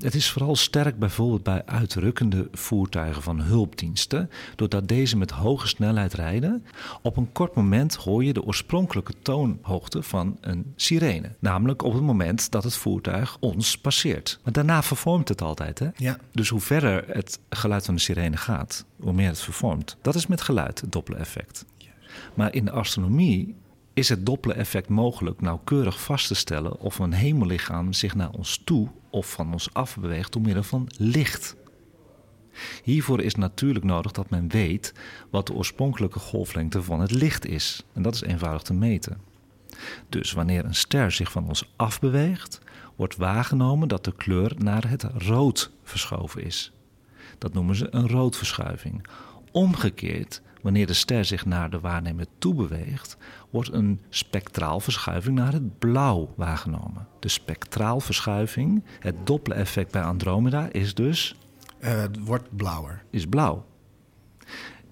[0.00, 6.14] Het is vooral sterk bijvoorbeeld bij uitrukkende voertuigen van hulpdiensten, doordat deze met hoge snelheid
[6.14, 6.64] rijden.
[7.02, 12.02] Op een kort moment hoor je de oorspronkelijke toonhoogte van een sirene, namelijk op het
[12.02, 14.38] moment dat het voertuig ons passeert.
[14.44, 15.88] Maar daarna vervormt het altijd, hè?
[15.96, 16.18] Ja.
[16.32, 19.96] Dus hoe verder het geluid van de sirene gaat, hoe meer het vervormt.
[20.02, 21.64] Dat is met geluid, het Doppler-effect.
[22.34, 23.54] Maar in de astronomie
[23.94, 28.88] is het Doppler-effect mogelijk nauwkeurig vast te stellen of een hemellichaam zich naar ons toe
[29.10, 31.56] of van ons af beweegt door middel van licht.
[32.82, 34.94] Hiervoor is natuurlijk nodig dat men weet
[35.30, 37.84] wat de oorspronkelijke golflengte van het licht is.
[37.92, 39.20] En dat is eenvoudig te meten.
[40.08, 42.60] Dus wanneer een ster zich van ons afbeweegt,
[42.96, 46.72] wordt waargenomen dat de kleur naar het rood verschoven is.
[47.38, 49.06] Dat noemen ze een roodverschuiving.
[49.52, 53.16] Omgekeerd, wanneer de ster zich naar de waarnemer toe beweegt,
[53.50, 57.06] wordt een spectraalverschuiving naar het blauw waargenomen.
[57.18, 61.34] De spectraalverschuiving, het Doppler-effect bij Andromeda, is dus
[61.80, 63.02] Eh, het wordt blauwer.
[63.10, 63.64] is blauw.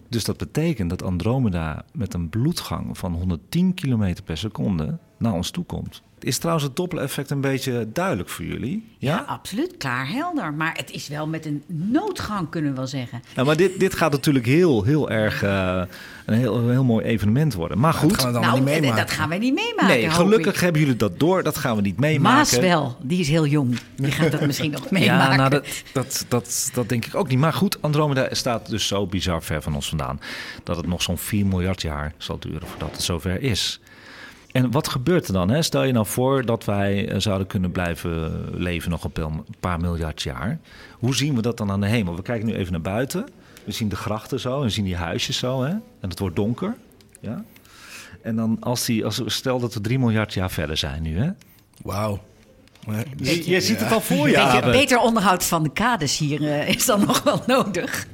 [0.09, 5.51] Dus dat betekent dat Andromeda met een bloedgang van 110 km per seconde naar ons
[5.51, 6.03] toe komt.
[6.25, 8.87] Is trouwens het Doppler-effect een beetje duidelijk voor jullie?
[8.99, 9.19] Ja, Ja?
[9.27, 9.77] absoluut.
[9.77, 10.53] Klaar, helder.
[10.53, 13.23] Maar het is wel met een noodgang, kunnen we wel zeggen.
[13.35, 15.83] Nou, maar dit, dit gaat natuurlijk heel, heel erg eh,
[16.27, 17.79] een heel, heel mooi evenement worden.
[17.79, 18.97] Maar Dat goed, gaan we dan nou, niet eh, meemaken.
[18.97, 19.87] dat gaan wij niet meemaken.
[19.87, 20.61] nee, hoop gelukkig ik.
[20.61, 21.43] hebben jullie dat door.
[21.43, 22.37] Dat gaan we niet meemaken.
[22.37, 23.79] Maas wel, die is heel jong.
[23.97, 25.07] Die gaat dat misschien nog meemaken.
[25.29, 27.39] Ja, nou, dat, dat, dat, dat denk ik ook niet.
[27.39, 30.21] Maar goed, Andromeda staat dus zo bizar ver van ons vandaan...
[30.65, 33.81] dat het nog zo'n 4 miljard jaar zal duren voordat het zover is.
[34.59, 35.51] En wat gebeurt er dan?
[35.51, 35.63] Hè?
[35.63, 40.23] Stel je nou voor dat wij eh, zouden kunnen blijven leven nog een paar miljard
[40.23, 40.59] jaar.
[40.99, 42.17] Hoe zien we dat dan aan de hemel?
[42.17, 43.27] We kijken nu even naar buiten.
[43.65, 45.63] We zien de grachten zo en we zien die huisjes zo.
[45.63, 45.71] Hè?
[45.71, 46.77] En het wordt donker.
[47.21, 47.45] Ja?
[48.23, 51.19] En dan als die, als, we- stel dat we 3 miljard jaar verder zijn nu.
[51.19, 51.31] Hè?
[51.83, 52.21] Wauw.
[53.17, 56.69] Je, je ziet het al voor je, Beetje, beter onderhoud van de kades hier eh,
[56.69, 58.07] is dan nog wel nodig.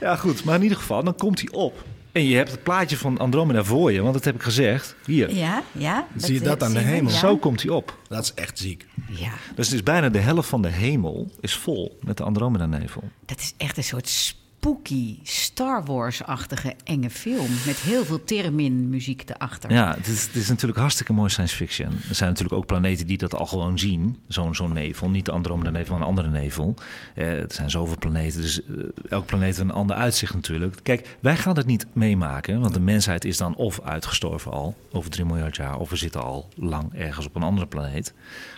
[0.00, 0.44] Ja, goed.
[0.44, 1.84] Maar in ieder geval, dan komt hij op.
[2.18, 4.96] En je hebt het plaatje van Andromeda voor je, want dat heb ik gezegd.
[5.04, 5.34] Hier.
[5.34, 6.06] Ja, ja.
[6.16, 7.12] Zie je dat aan de hemel?
[7.12, 7.18] ja.
[7.18, 7.98] Zo komt hij op.
[8.08, 8.86] Dat is echt ziek.
[9.08, 13.02] Ja, Dus het is bijna de helft van de hemel is vol met de Andromeda-nevel.
[13.24, 17.50] dat is echt een soort spooky, Star Wars-achtige enge film.
[17.66, 19.72] Met heel veel theremin-muziek erachter.
[19.72, 21.92] Ja, het is, het is natuurlijk hartstikke mooi science fiction.
[22.08, 24.18] Er zijn natuurlijk ook planeten die dat al gewoon zien.
[24.28, 25.10] Zo'n zo'n nevel.
[25.10, 26.74] Niet de Andromeda-nevel, maar een andere nevel.
[27.14, 28.74] Eh, er zijn zoveel planeten, dus eh,
[29.08, 30.76] elk planeet heeft een ander uitzicht natuurlijk.
[30.82, 32.60] Kijk, wij gaan het niet meemaken.
[32.60, 35.78] Want de mensheid is dan of uitgestorven al, over 3 miljard jaar...
[35.78, 38.14] of we zitten al lang ergens op een andere planeet.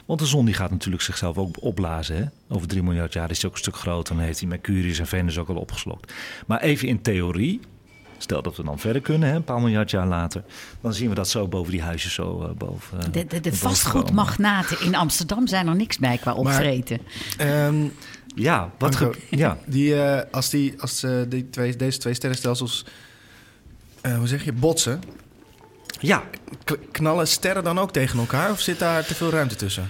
[0.06, 2.16] Want de zon die gaat natuurlijk zichzelf ook opblazen.
[2.16, 2.24] Hè?
[2.48, 4.14] Over 3 miljard jaar is hij ook een stuk groter.
[4.14, 5.56] Dan heeft hij Mercurius en Venus ook al
[5.92, 6.12] opgeslokt.
[6.46, 7.60] Maar even in theorie...
[8.22, 10.44] Stel dat we dan verder kunnen, hè, een paar miljard jaar later.
[10.80, 12.98] Dan zien we dat zo boven die huisjes zo eh, boven.
[13.00, 16.98] eh, De, de, vastgoedmagnaten in Amsterdam zijn er niks bij qua opvreten.
[17.38, 17.86] Ehm,
[18.34, 19.58] Ja, wat Anko, ja.
[19.66, 22.84] die, eh, als die, als die twee, deze twee sterrenstelsels,
[24.00, 25.00] eh, hoe zeg je, botsen,
[26.00, 26.22] ja.
[26.90, 28.50] knallen sterren dan ook tegen elkaar?
[28.50, 29.88] Of zit daar te veel ruimte tussen?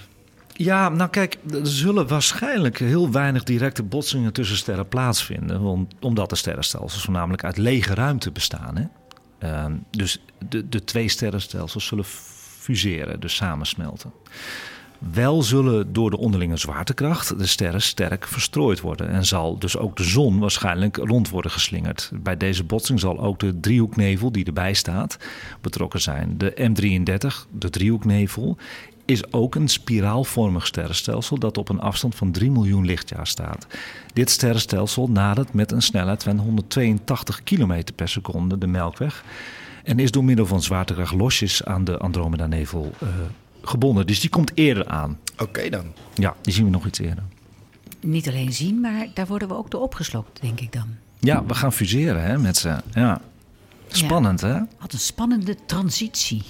[0.63, 5.63] Ja, nou kijk, er zullen waarschijnlijk heel weinig directe botsingen tussen sterren plaatsvinden.
[5.63, 8.77] want- Omdat de sterrenstelsels voornamelijk uit lege ruimte bestaan.
[8.77, 8.85] Hè?
[9.39, 12.05] Ehm, dus de, de twee sterrenstelsels zullen
[12.59, 14.13] fuseren, dus samensmelten.
[15.13, 19.09] Wel zullen door de onderlinge zwaartekracht de sterren sterk verstrooid worden.
[19.11, 22.11] En zal dus ook de zon waarschijnlijk rond worden geslingerd.
[22.23, 25.17] Bij deze botsing zal ook de driehoeknevel die erbij staat
[25.61, 26.39] betrokken zijn.
[26.39, 28.57] De M33, de driehoeknevel,
[29.11, 33.67] is ook een spiraalvormig sterrenstelsel dat op een afstand van 3 miljoen lichtjaar staat.
[34.13, 39.25] Dit sterrenstelsel nadert met een snelheid van 182 km per seconde de Melkweg
[39.85, 43.09] en is door middel van zwaartekracht losjes aan de Andromeda-nevel eh,
[43.63, 44.07] gebonden.
[44.07, 45.19] Dus die komt eerder aan.
[45.39, 45.85] Oké dan.
[46.15, 47.25] Ja, die zien we nog iets eerder.
[48.01, 50.89] Niet alleen zien, maar daar worden we ook door opgeslokt, denk ik dan.
[51.19, 52.77] Ja, we gaan fuseren hè, met ze.
[52.95, 53.21] Ja.
[53.89, 54.59] Spannend, hè?
[54.81, 56.43] Wat een spannende transitie.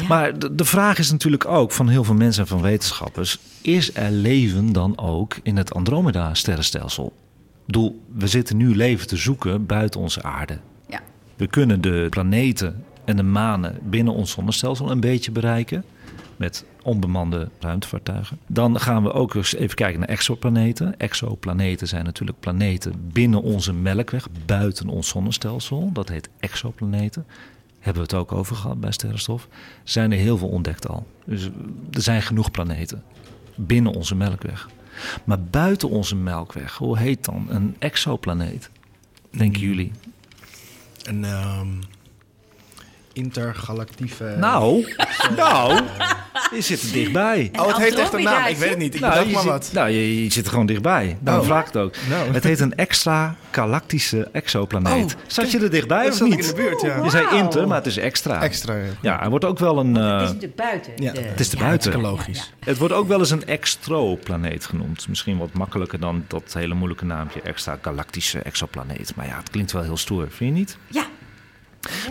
[0.00, 0.06] Ja.
[0.06, 3.94] Maar de, de vraag is natuurlijk ook van heel veel mensen en van wetenschappers: is
[3.94, 7.06] er leven dan ook in het Andromeda-sterrenstelsel?
[7.06, 10.58] Ik bedoel, we zitten nu leven te zoeken buiten onze aarde.
[10.88, 11.00] Ja.
[11.36, 15.84] We kunnen de planeten en de manen binnen ons zonnestelsel een beetje bereiken.
[16.36, 18.38] Met onbemande ruimtevaartuigen.
[18.46, 20.98] Dan gaan we ook eens even kijken naar exoplaneten.
[20.98, 25.90] Exoplaneten zijn natuurlijk planeten binnen onze melkweg, buiten ons zonnestelsel.
[25.92, 27.26] Dat heet exoplaneten.
[27.86, 29.48] Hebben we het ook over gehad bij sterrenstof.
[29.84, 31.06] Zijn er heel veel ontdekt al.
[31.24, 31.44] Dus
[31.90, 33.02] er zijn genoeg planeten
[33.56, 34.68] binnen onze melkweg.
[35.24, 38.70] Maar buiten onze melkweg, hoe heet dan een exoplaneet?
[39.30, 39.92] Denken jullie?
[41.02, 41.68] Een ehm,
[43.16, 44.34] intergalactieve...
[44.38, 44.94] Nou,
[45.36, 45.82] nou,
[46.54, 47.50] je zit er dichtbij.
[47.56, 48.46] Oh, het heeft echt een naam.
[48.46, 48.94] Ik weet het niet.
[48.94, 49.70] Ik Nou, bedacht maar zit, wat.
[49.72, 51.16] nou je, je zit er gewoon dichtbij.
[51.20, 51.48] Daarom Oh.
[51.48, 51.94] vraag ik het ook.
[52.08, 52.32] Nou.
[52.32, 55.14] Het heet een extra galactische exoplaneet.
[55.14, 56.32] Oh, Zat je er dichtbij Dat of niet?
[56.38, 57.02] in de buurt, ja.
[57.04, 58.42] Je zei inter, maar het is extra.
[58.42, 58.82] Extra, ja.
[59.00, 59.94] Ja, er wordt ook wel een.
[59.94, 60.92] Het is eh, natuurlijk buiten.
[60.96, 62.00] ja, de- het is de ja, buiten.
[62.00, 62.52] Logisch.
[62.60, 62.66] ja.
[62.66, 65.08] het wordt ook wel eens een extroplaneet genoemd.
[65.08, 69.12] Misschien wat makkelijker dan dat hele moeilijke naampje extra galactische exoplaneet.
[69.16, 70.76] Maar ja, het klinkt wel heel stoer, vind je niet?
[70.88, 71.04] Ja.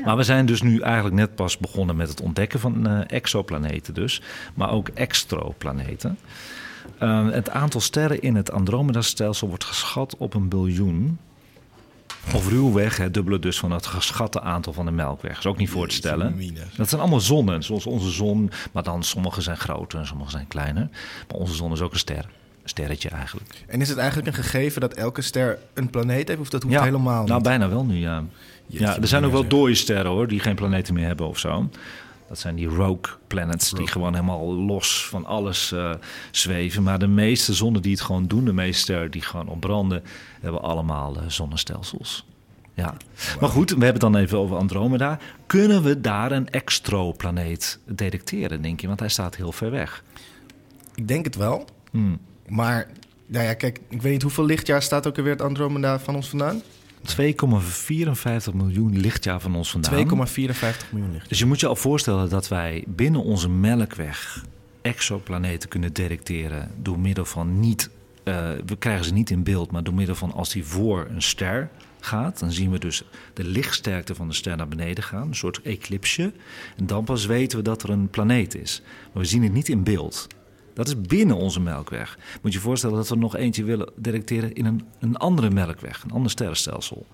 [0.05, 3.93] Maar we zijn dus nu eigenlijk net pas begonnen met het ontdekken van eh, exoplaneten
[3.93, 4.21] dus.
[4.53, 6.17] Maar ook extroplaneten.
[6.97, 11.17] Eh, het aantal sterren in het Andromeda-stelsel wordt geschat op een biljoen.
[12.33, 15.37] Of ruwweg het dubbele dus van het geschatte aantal van de Melkweg.
[15.37, 16.53] is ook niet voor te stellen.
[16.75, 18.51] Dat zijn allemaal zonnen, zoals onze zon.
[18.71, 20.89] Maar dan sommige zijn groter en sommige zijn kleiner.
[21.27, 22.25] Maar onze zon is ook een ster.
[22.65, 23.63] Sterretje eigenlijk.
[23.67, 26.39] En is het eigenlijk een gegeven dat elke ster een planeet heeft?
[26.39, 27.43] Of dat hoeft helemaal Nou, niet?
[27.43, 28.23] bijna wel nu, ja.
[28.67, 31.39] Jeetje, ja er zijn ook wel dode sterren hoor, die geen planeten meer hebben of
[31.39, 31.69] zo.
[32.27, 35.91] Dat zijn die rogue planets, die gewoon helemaal los van alles eh,
[36.31, 36.83] zweven.
[36.83, 40.03] Maar de meeste zonnen die het gewoon doen, de meeste sterren die gewoon opbranden,
[40.41, 42.25] hebben allemaal eh, zonnestelsels.
[42.73, 42.95] Ja.
[43.39, 45.19] Maar goed, we hebben het dan even over Andromeda.
[45.45, 48.87] Kunnen we daar een extroplaneet detecteren, denk je?
[48.87, 50.03] Want hij staat heel ver weg.
[50.95, 51.65] Ik denk het wel.
[51.91, 52.19] Hmm.
[52.47, 52.87] Maar,
[53.25, 56.29] nou ja, kijk, ik weet niet hoeveel lichtjaar staat ook alweer het Andromeda van ons
[56.29, 56.61] vandaan?
[58.49, 60.27] 2,54 miljoen lichtjaar van ons vandaan.
[60.27, 61.29] 2,54 miljoen licht.
[61.29, 64.43] Dus je moet je al voorstellen dat wij binnen onze melkweg
[64.81, 67.89] exoplaneten kunnen detecteren door middel van niet,
[68.23, 71.21] eh, we krijgen ze niet in beeld, maar door middel van als die voor een
[71.21, 73.03] ster gaat, dan zien we dus
[73.33, 76.33] de lichtsterkte van de ster naar beneden gaan, een soort eclipsje.
[76.77, 78.81] En dan pas weten we dat er een planeet is.
[79.13, 80.27] Maar we zien het niet in beeld.
[80.75, 82.17] Dat is binnen onze melkweg.
[82.41, 86.03] Moet je je voorstellen dat we nog eentje willen detecteren in een, een andere melkweg,
[86.03, 87.05] een ander sterrenstelsel.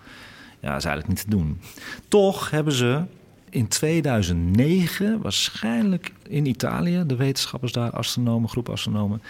[0.59, 1.59] Ja, dat is eigenlijk niet te doen.
[2.07, 3.03] Toch hebben ze
[3.49, 9.21] in 2009, waarschijnlijk in Italië, de wetenschappers daar, astronomen, groep astronomen,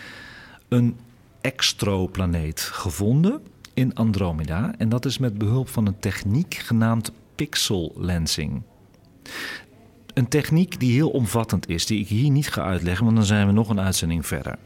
[0.67, 0.97] een
[1.41, 3.41] extroplaneet gevonden
[3.73, 4.73] in Andromeda.
[4.77, 8.61] En dat is met behulp van een techniek genaamd pixel lensing.
[10.13, 13.47] Een techniek die heel omvattend is, die ik hier niet ga uitleggen, want dan zijn
[13.47, 14.57] we nog een uitzending verder.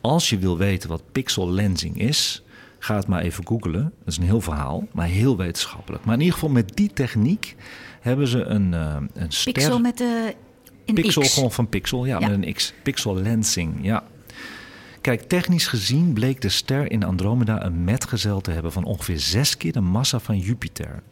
[0.00, 2.42] Als je wil weten wat pixel lensing is,
[2.78, 3.82] ga het maar even googlen.
[3.82, 6.04] Dat is een heel verhaal, maar heel wetenschappelijk.
[6.04, 7.56] Maar in ieder geval met die techniek
[8.00, 9.52] hebben ze een, eh, een ster...
[9.52, 10.34] Pixel met de
[10.84, 11.34] een Pixel X.
[11.34, 12.28] gewoon van pixel, ja, Ja.
[12.28, 12.72] met een X.
[12.82, 14.04] Pixel lensing, ja.
[15.00, 19.56] Kijk, technisch gezien bleek de ster in Andromeda een metgezel te hebben van ongeveer zes
[19.56, 21.02] keer de massa van Jupiter.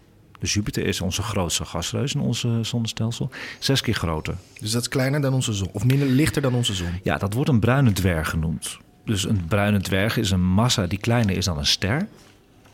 [0.43, 3.31] Dus Jupiter is onze grootste gasreus in ons zonnestelsel.
[3.59, 4.35] Zes keer groter.
[4.61, 5.69] Dus dat is kleiner dan onze zon.
[5.73, 6.89] Of minder lichter dan onze zon.
[7.03, 8.79] Ja, dat wordt een bruine dwerg genoemd.
[9.05, 12.09] Dus een bruine dwerg is een massa die kleiner is dan een ster,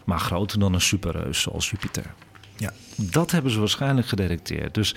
[0.04, 2.14] maar groter dan een superreus zoals Jupiter.
[2.56, 2.72] Ja.
[2.96, 4.74] Dat hebben ze waarschijnlijk gedetecteerd.
[4.74, 4.94] Dus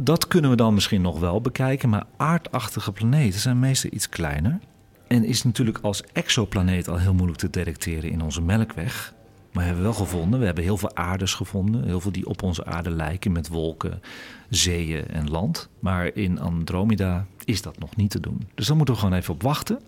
[0.00, 1.88] dat kunnen we dan misschien nog wel bekijken.
[1.88, 4.58] Maar aardachtige planeten zijn meestal iets kleiner.
[5.06, 9.16] En is natuurlijk als exoplaneet al heel moeilijk te detecteren in onze melkweg.
[9.52, 10.40] Maar hebben we wel gevonden.
[10.40, 11.84] We hebben heel veel aardes gevonden.
[11.84, 14.02] Heel veel die op onze aarde lijken met wolken,
[14.48, 15.68] zeeën en land.
[15.78, 18.48] Maar in Andromeda is dat nog niet te doen.
[18.54, 19.80] Dus daar moeten we gewoon even op wachten.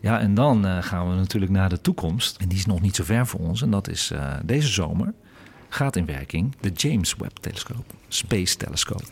[0.00, 2.36] Ja, en dan eh, gaan we natuurlijk naar de toekomst.
[2.36, 3.62] En die is nog niet zo ver voor ons.
[3.62, 5.14] En dat is eh, deze zomer
[5.68, 9.04] gaat in werking de James Webb telescoop, Space Telescope.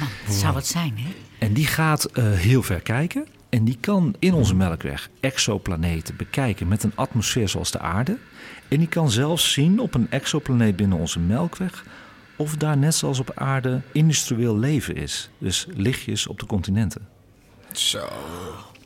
[0.00, 1.14] Man, dat zou het zijn, hè?
[1.38, 3.26] En die gaat eh, heel ver kijken.
[3.54, 8.18] En die kan in onze melkweg exoplaneten bekijken met een atmosfeer zoals de aarde.
[8.68, 11.84] En die kan zelfs zien op een exoplaneet binnen onze melkweg
[12.36, 15.30] of daar net zoals op aarde industrieel leven is.
[15.38, 17.08] Dus lichtjes op de continenten.
[17.72, 17.98] Zo.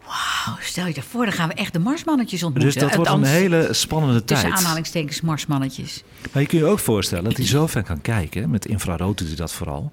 [0.06, 2.72] Oh, stel je voor, dan gaan we echt de marsmannetjes ontmoeten.
[2.72, 4.60] Dus dat wordt een hele spannende Tussen tijd.
[4.60, 6.02] aanhalingstekens marsmannetjes.
[6.32, 9.28] Maar je kunt je ook voorstellen dat hij zo ver kan kijken, met infrarood doet
[9.28, 9.92] hij dat vooral,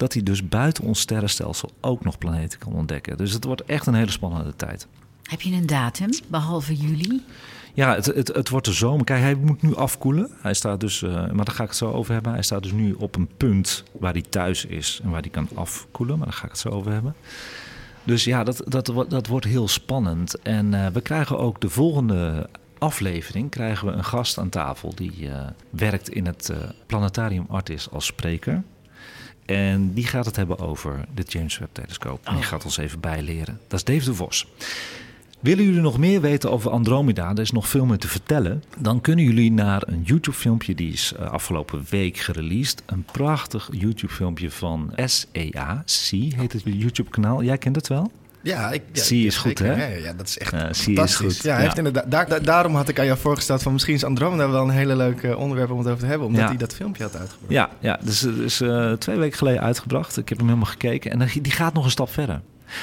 [0.00, 3.16] dat hij dus buiten ons sterrenstelsel ook nog planeten kan ontdekken.
[3.16, 4.86] Dus het wordt echt een hele spannende tijd.
[5.22, 7.22] Heb je een datum, behalve juli?
[7.74, 9.04] Ja, het, het, het wordt de zomer.
[9.04, 10.30] Kijk, hij moet nu afkoelen.
[10.40, 12.32] Hij staat dus, uh, maar daar ga ik het zo over hebben.
[12.32, 15.48] Hij staat dus nu op een punt waar hij thuis is en waar hij kan
[15.54, 16.18] afkoelen.
[16.18, 17.14] Maar daar ga ik het zo over hebben.
[18.04, 20.38] Dus ja, dat, dat, dat wordt heel spannend.
[20.38, 25.12] En uh, we krijgen ook de volgende aflevering krijgen we een gast aan tafel die
[25.20, 26.52] uh, werkt in het
[26.86, 28.62] Planetarium Artis als spreker.
[29.50, 32.26] En die gaat het hebben over de James Webb telescoop.
[32.26, 33.60] En die gaat ons even bijleren.
[33.68, 34.46] Dat is Dave de Vos.
[35.40, 37.30] Willen jullie nog meer weten over Andromeda?
[37.30, 38.62] Er is nog veel meer te vertellen.
[38.78, 42.82] Dan kunnen jullie naar een YouTube-filmpje die is uh, afgelopen week gereleased.
[42.86, 45.82] Een prachtig YouTube-filmpje van SEA.
[45.84, 47.42] C heet het YouTube-kanaal.
[47.42, 48.10] Jij kent het wel?
[48.42, 49.72] Ja, ik, ja, C is goed, hè?
[49.88, 51.04] Ja, ja, dat is echt Ja, fantastisch.
[51.04, 51.42] is goed.
[51.42, 51.56] Ja.
[51.56, 54.62] Heeft inderdaad, daar, daar- daarom had ik aan jou voorgesteld van misschien is Andromeda wel
[54.62, 56.26] een hele leuk onderwerp om het over te hebben.
[56.26, 57.52] Omdat hij dat filmpje had uitgebracht.
[57.52, 60.16] Ja, ja dus is eh, twee weken geleden uitgebracht.
[60.16, 61.10] Ik heb hem helemaal gekeken.
[61.10, 62.40] En die die gaat nog een stap verder.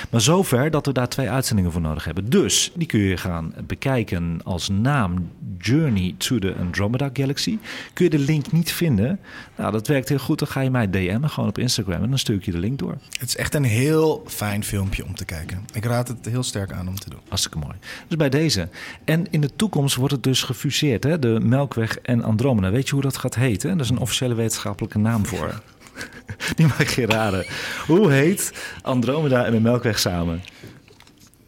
[0.10, 2.30] Maar zover dat we daar twee uitzendingen voor nodig hebben.
[2.30, 7.58] Dus die kun je gaan bekijken als naam Journey to the Andromeda Galaxy.
[7.93, 9.19] Kun je de link niet vinden?
[9.56, 10.39] Nou, dat werkt heel goed.
[10.39, 12.80] Dan ga je mij DM'en gewoon op Instagram en dan stuur ik je de link
[12.80, 12.97] door.
[13.19, 15.65] Het is echt een heel fijn filmpje om te kijken.
[15.73, 17.19] Ik raad het heel sterk aan om te doen.
[17.28, 17.76] Hartstikke mooi.
[18.08, 18.69] Dus bij deze.
[19.06, 21.19] En in de toekomst wordt het dus gefuseerd, hè?
[21.19, 22.71] de Melkweg en Andromeda.
[22.71, 23.78] Weet je hoe dat gaat heten?
[23.78, 25.62] Dat is een officiële wetenschappelijke naam voor.
[26.55, 27.45] Die maak je raden.
[27.88, 30.43] Hoe heet Andromeda en de Melkweg samen?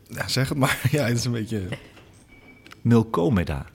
[0.08, 0.80] Ja, zeg het maar.
[0.92, 1.68] Ja, het is een beetje...
[2.82, 3.66] Milkomeda.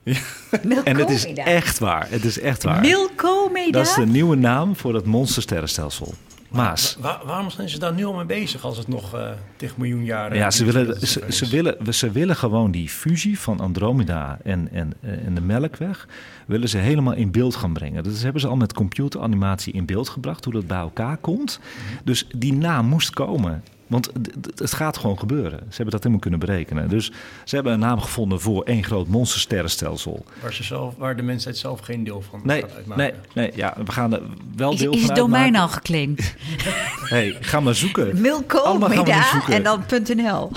[0.83, 2.07] En het is echt waar.
[2.09, 2.81] Het is echt waar.
[2.81, 3.71] Milkomeda?
[3.71, 6.13] Dat is de nieuwe naam voor het monstersterrenstelsel.
[6.49, 6.97] Maas.
[6.99, 10.03] Wa- waarom zijn ze daar nu al mee bezig als het nog eh tegen miljoen
[10.05, 14.93] jaren Ja, ze willen, ze, willen, ze willen gewoon die fusie van Andromeda en, en,
[15.01, 16.07] en de Melkweg...
[16.47, 18.03] willen ze helemaal in beeld gaan brengen.
[18.03, 21.59] Dat hebben ze al met computeranimatie in beeld gebracht, hoe dat bij elkaar komt.
[22.03, 23.63] Dus die naam moest komen.
[23.87, 24.11] Want
[24.55, 25.59] het gaat gewoon gebeuren.
[25.59, 26.89] Ze hebben dat helemaal kunnen berekenen.
[26.89, 27.11] Dus
[27.43, 30.25] ze hebben een naam gevonden voor één groot monstersterrenstelsel.
[30.41, 33.03] Waar, ze zelf, waar de mensheid zelf geen deel van Nee, gaat uitmaken.
[33.03, 33.13] nee,
[33.45, 34.21] nee, ja, we gaan er
[34.55, 35.67] wel Is, deel is van het domein uitmaken.
[35.67, 36.35] al geclaimd?
[37.15, 38.21] hey, ga maar zoeken.
[38.21, 39.83] Milkomeda en dan
[40.15, 40.51] .nl.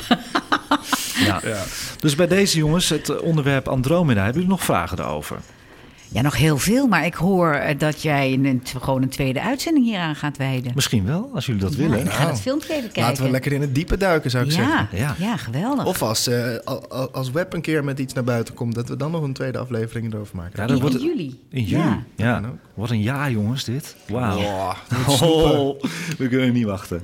[1.24, 1.40] Ja.
[2.00, 5.38] Dus bij deze jongens, het onderwerp Andromeda, hebben jullie nog vragen daarover?
[6.12, 9.84] Ja, nog heel veel, maar ik hoor eh, dat jij een, gewoon een tweede uitzending
[9.86, 10.72] hieraan gaat wijden.
[10.74, 11.98] Misschien wel, als jullie dat Ja, willen.
[12.00, 13.02] ik ga het filmpje even kijken.
[13.02, 14.88] Laten we lekker in het diepe duiken, zou ik zeggen.
[14.92, 15.36] ja, Ja.
[15.36, 15.84] geweldig.
[15.86, 18.88] Of als, eh, al- al- als Web een keer met iets naar buiten komt, dat
[18.88, 20.52] we dan nog een tweede aflevering erover maken.
[20.56, 21.40] Ja, in, dat wordt in juli.
[21.50, 21.94] in juli.
[22.16, 22.40] Ja.
[22.74, 23.96] Wat een jaar, jongens, dit.
[24.08, 24.38] Wauw.
[24.38, 24.74] Oh,
[25.22, 25.82] Oh,
[26.18, 27.02] we kunnen niet wachten.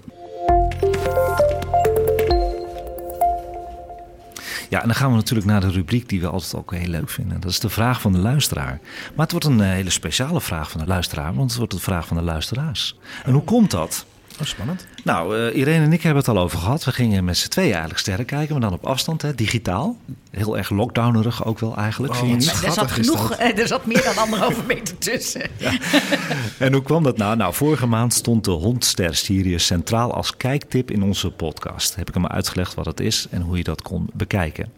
[4.75, 7.11] Ja, en dan gaan we natuurlijk naar de rubriek die we altijd ook heel leuk
[7.11, 7.41] vinden.
[7.41, 8.81] Dat is de vraag van de luisteraar.
[9.15, 11.81] Maar het wordt een eh, hele speciale vraag van de luisteraar, want het wordt de
[11.81, 12.99] vraag van de luisteraars.
[13.25, 14.07] En hoe komt dat?
[14.41, 14.87] Oh, spannend.
[15.05, 16.85] Nou, eh, Irene en ik hebben het al over gehad.
[16.85, 19.97] We gingen met z'n tweeën eigenlijk sterren kijken, maar dan op afstand, hè, digitaal.
[20.31, 22.13] Heel erg lockdownerig ook wel eigenlijk.
[22.13, 23.39] Oh, er zat genoeg, dat.
[23.49, 25.51] eh, er zat meer dan anderhalve meter tussen.
[26.59, 27.37] En hoe kwam dat nou?
[27.37, 31.95] Nou, vorige maand stond de hondster Sirius centraal als kijktip in onze podcast.
[31.97, 34.73] Heb ik hem uitgelegd wat het is en hoe je dat kon bekijken.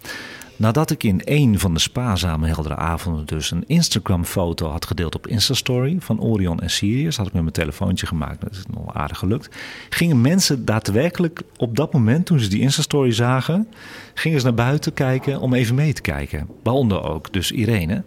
[0.59, 5.27] Nadat ik in één van de spaarzame heldere avonden dus een Instagram-foto had gedeeld op
[5.27, 9.19] Instastory van Orion en Sirius, had ik met mijn telefoontje gemaakt, dat is nog aardig
[9.19, 9.57] gelukt,
[9.91, 13.69] gingen mensen daadwerkelijk op dat moment, toen ze die Instastory zagen,
[14.15, 16.49] gingen ze naar buiten kijken om even mee te kijken.
[16.63, 18.03] Waaronder ook dus Irene.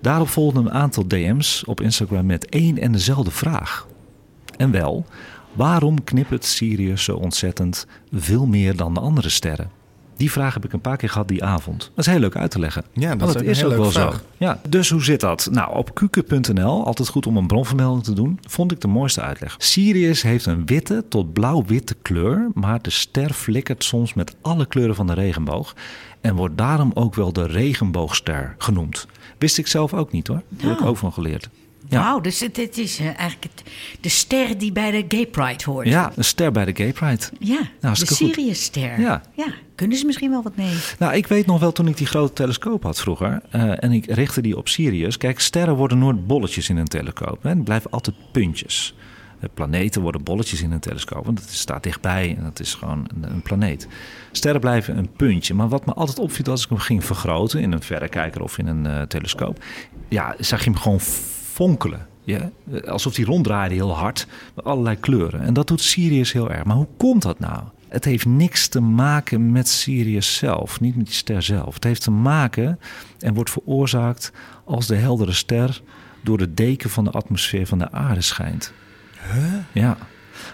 [0.00, 3.86] Daarop volgden een aantal DM's op Instagram met één en dezelfde vraag.
[4.56, 5.06] En wel,
[5.52, 9.79] waarom knippert Sirius zo ontzettend veel meer dan de andere sterren?
[10.20, 11.90] Die vraag heb ik een paar keer gehad die avond.
[11.94, 12.84] Dat is heel leuk uit te leggen.
[12.92, 14.00] Ja, dat Want is het ook is wel leuke zo.
[14.00, 14.22] vraag.
[14.36, 15.48] Ja, dus hoe zit dat?
[15.52, 19.54] Nou, op kuke.nl, altijd goed om een bronvermelding te doen, vond ik de mooiste uitleg.
[19.58, 24.94] Sirius heeft een witte tot blauw-witte kleur, maar de ster flikkert soms met alle kleuren
[24.94, 25.74] van de regenboog
[26.20, 29.06] en wordt daarom ook wel de regenboogster genoemd.
[29.38, 30.42] Wist ik zelf ook niet hoor.
[30.48, 30.88] Daar heb ik Oh.
[30.88, 31.48] ook van geleerd.
[31.88, 32.00] Ja.
[32.02, 33.62] Wauw, dus het, het is eh, eigenlijk het,
[34.00, 35.86] de ster die bij de Gay Pride hoort.
[35.86, 37.22] Ja, een ster bij de Gay Pride.
[37.38, 38.34] Ja, de hartstikke goed.
[38.34, 39.00] Sirius-ster.
[39.00, 39.22] Ja.
[39.80, 40.74] Kunnen ze misschien wel wat mee.
[40.98, 43.40] Nou, ik weet nog wel toen ik die grote telescoop had vroeger.
[43.50, 45.16] eh, en ik richtte die op Sirius.
[45.16, 47.42] Kijk, sterren worden nooit bolletjes in een telescoop.
[47.42, 47.48] Hè.
[47.48, 48.94] Het blijven altijd puntjes.
[49.40, 51.24] De planeten worden bolletjes in een telescoop.
[51.24, 53.88] Want het staat dichtbij en het is gewoon een, planeet.
[54.32, 55.54] Sterren blijven een puntje.
[55.54, 58.66] Maar wat me altijd opviel als ik hem ging vergroten in een verrekijker of in
[58.66, 59.64] een eh, telescoop.
[60.08, 62.06] Ja, zag je hem gewoon fonkelen.
[62.24, 62.50] Ja?
[62.86, 64.26] Alsof hij ronddraaide heel hard.
[64.54, 65.40] Met allerlei kleuren.
[65.40, 66.64] En dat doet Sirius heel erg.
[66.64, 67.62] Maar hoe komt dat nou?
[67.90, 71.74] Het heeft niks te maken met Sirius zelf, niet met die ster zelf.
[71.74, 72.80] Het heeft te maken
[73.18, 74.32] en wordt veroorzaakt
[74.64, 75.82] als de heldere ster
[76.20, 78.72] door de deken van de atmosfeer van de aarde schijnt.
[79.72, 79.96] Ja.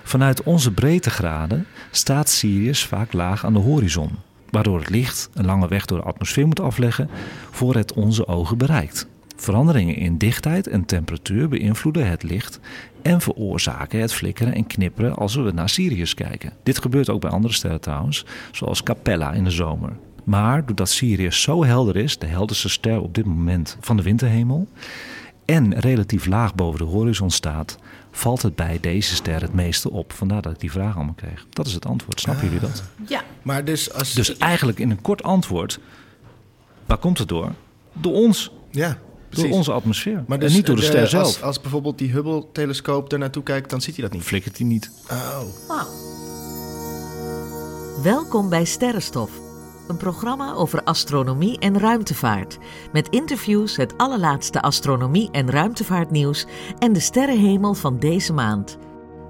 [0.02, 4.10] Vanuit onze breedtegraden staat Sirius vaak laag aan de horizon,
[4.50, 7.10] waardoor het licht een lange weg door de atmosfeer moet afleggen
[7.50, 9.06] voor het onze ogen bereikt.
[9.36, 12.60] Veranderingen in dichtheid en temperatuur beïnvloeden het licht
[13.06, 16.52] en veroorzaken het flikkeren en knipperen als we naar Sirius kijken.
[16.62, 19.96] Dit gebeurt ook bij andere sterren trouwens, zoals Capella in de zomer.
[20.24, 24.68] Maar doordat Sirius zo helder is, de helderste ster op dit moment van de winterhemel,
[25.44, 27.78] en relatief laag boven de horizon staat,
[28.10, 30.12] valt het bij deze ster het meeste op.
[30.12, 31.46] Vandaar dat ik die vraag allemaal kreeg.
[31.50, 32.20] Dat is het antwoord.
[32.20, 32.82] Snappen jullie dat?
[33.06, 34.12] Ja, Maar dus als...
[34.12, 35.78] Dus eigenlijk in een kort antwoord,
[36.86, 37.52] waar komt het door?
[37.92, 38.98] Door ons, ja,
[39.30, 40.24] door onze atmosfeer.
[40.26, 41.42] Maar en niet door de eh, ster als, zelf.
[41.42, 44.22] Als bijvoorbeeld die Hubble-telescoop er naartoe kijkt, dan ziet hij dat niet.
[44.22, 44.90] Flikkert hij niet.
[45.10, 45.82] Oh.
[48.02, 49.30] Welkom bij Sterrenstof,
[49.88, 52.58] een programma over astronomie en ruimtevaart.
[52.92, 56.46] Met interviews, het allerlaatste astronomie- en ruimtevaartnieuws
[56.78, 58.78] en de sterrenhemel van deze maand.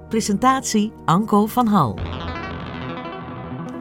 [0.09, 1.99] Presentatie Anko van Hal.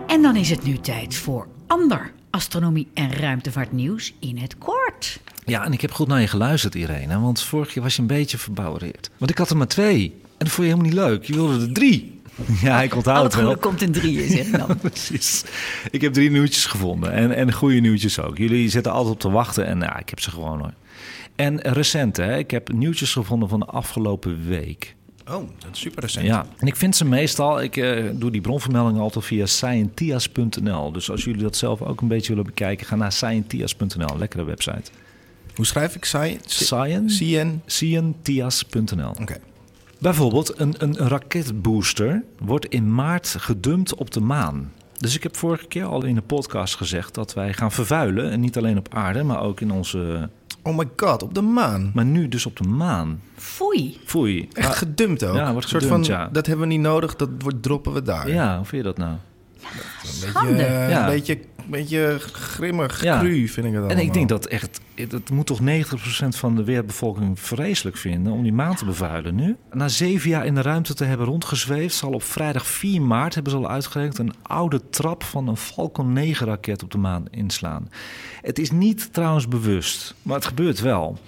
[0.07, 5.21] en dan is het nu tijd voor ander astronomie- en ruimtevaartnieuws in het kort.
[5.47, 7.21] Ja, en ik heb goed naar je geluisterd, Irene.
[7.21, 9.11] Want vorig jaar was je een beetje verbouwereerd.
[9.19, 10.15] Want ik had er maar twee.
[10.23, 11.25] En dat vond je helemaal niet leuk.
[11.25, 12.15] Je wilde er drie.
[12.63, 14.79] Ja, ik onthoud Al het het komt in drieën, zeg ik dan.
[14.91, 15.45] Precies.
[15.91, 17.13] Ik heb drie nieuwtjes gevonden.
[17.13, 18.39] En, en goede nieuwtjes ook.
[18.39, 19.67] Jullie zitten altijd op te wachten.
[19.67, 20.73] En ja, ik heb ze gewoon hoor.
[21.37, 22.39] En recent, hè.
[22.39, 24.95] Ik heb nieuwtjes gevonden van de afgelopen week.
[25.29, 26.27] Oh, dat is super recent.
[26.27, 30.93] Ja, en ik vind ze meestal, ik eh, doe die bronvermeldingen altijd via scientias.nl.
[30.93, 34.19] Dus als jullie dat zelf ook een beetje willen bekijken, ga naar scientias.nl.
[34.19, 34.91] Lekkere website.
[35.57, 37.25] Hoe schrijf ik science?
[37.25, 37.63] CN?
[37.67, 39.11] Scientias.nl.
[39.21, 39.37] Oké.
[39.99, 44.73] Bijvoorbeeld, een, een raketbooster wordt in maart gedumpt op de maan.
[44.99, 48.31] Dus ik heb vorige keer al in de podcast gezegd dat wij gaan vervuilen.
[48.31, 50.29] En niet alleen op aarde, maar ook in onze.
[50.63, 51.91] Oh my god, op de maan.
[51.95, 53.21] Maar nu dus op de maan.
[53.37, 53.99] Foei.
[54.05, 54.49] Foei.
[54.53, 55.35] Echt Maar- gedumpt ook.
[55.37, 56.29] Ja, wordt Een gedumpt, van, ja.
[56.33, 58.29] Dat hebben we niet nodig, dat wordt, droppen we daar.
[58.31, 59.13] ja, hoe vind je dat nou?
[59.13, 59.19] Een
[60.03, 60.53] Schande.
[60.53, 61.01] beetje, eh, Ja.
[61.01, 61.39] een beetje,
[61.71, 63.19] beetje grimmig, Ja.
[63.19, 64.05] cru vind ik het En allemaal.
[64.05, 68.53] ik denk dat echt, dat moet toch 90% van de wereldbevolking vreselijk vinden om die
[68.53, 69.57] maan te bevuilen nu.
[69.73, 73.53] Na zeven jaar in de ruimte te hebben rondgezweefd, zal op vrijdag 4 maart, hebben
[73.53, 77.89] ze al uitgerekend, een oude trap van een Falcon 9 raket op de maan inslaan.
[78.43, 81.19] Het is niet trouwens bewust, maar het gebeurt wel.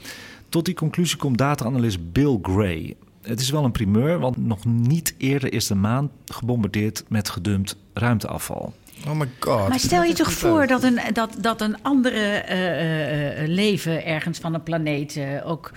[0.48, 2.94] Tot die conclusie komt data-analyst Bill Gray.
[3.22, 7.76] Het is wel een primeur, want nog niet eerder is de maan gebombardeerd met gedumpt
[7.92, 8.72] ruimteafval.
[9.06, 9.68] Oh my god.
[9.68, 14.04] Maar stel je toch voor dat een, dat, dat een andere eh, eh, eh, leven
[14.04, 15.72] ergens van een planeet eh, ook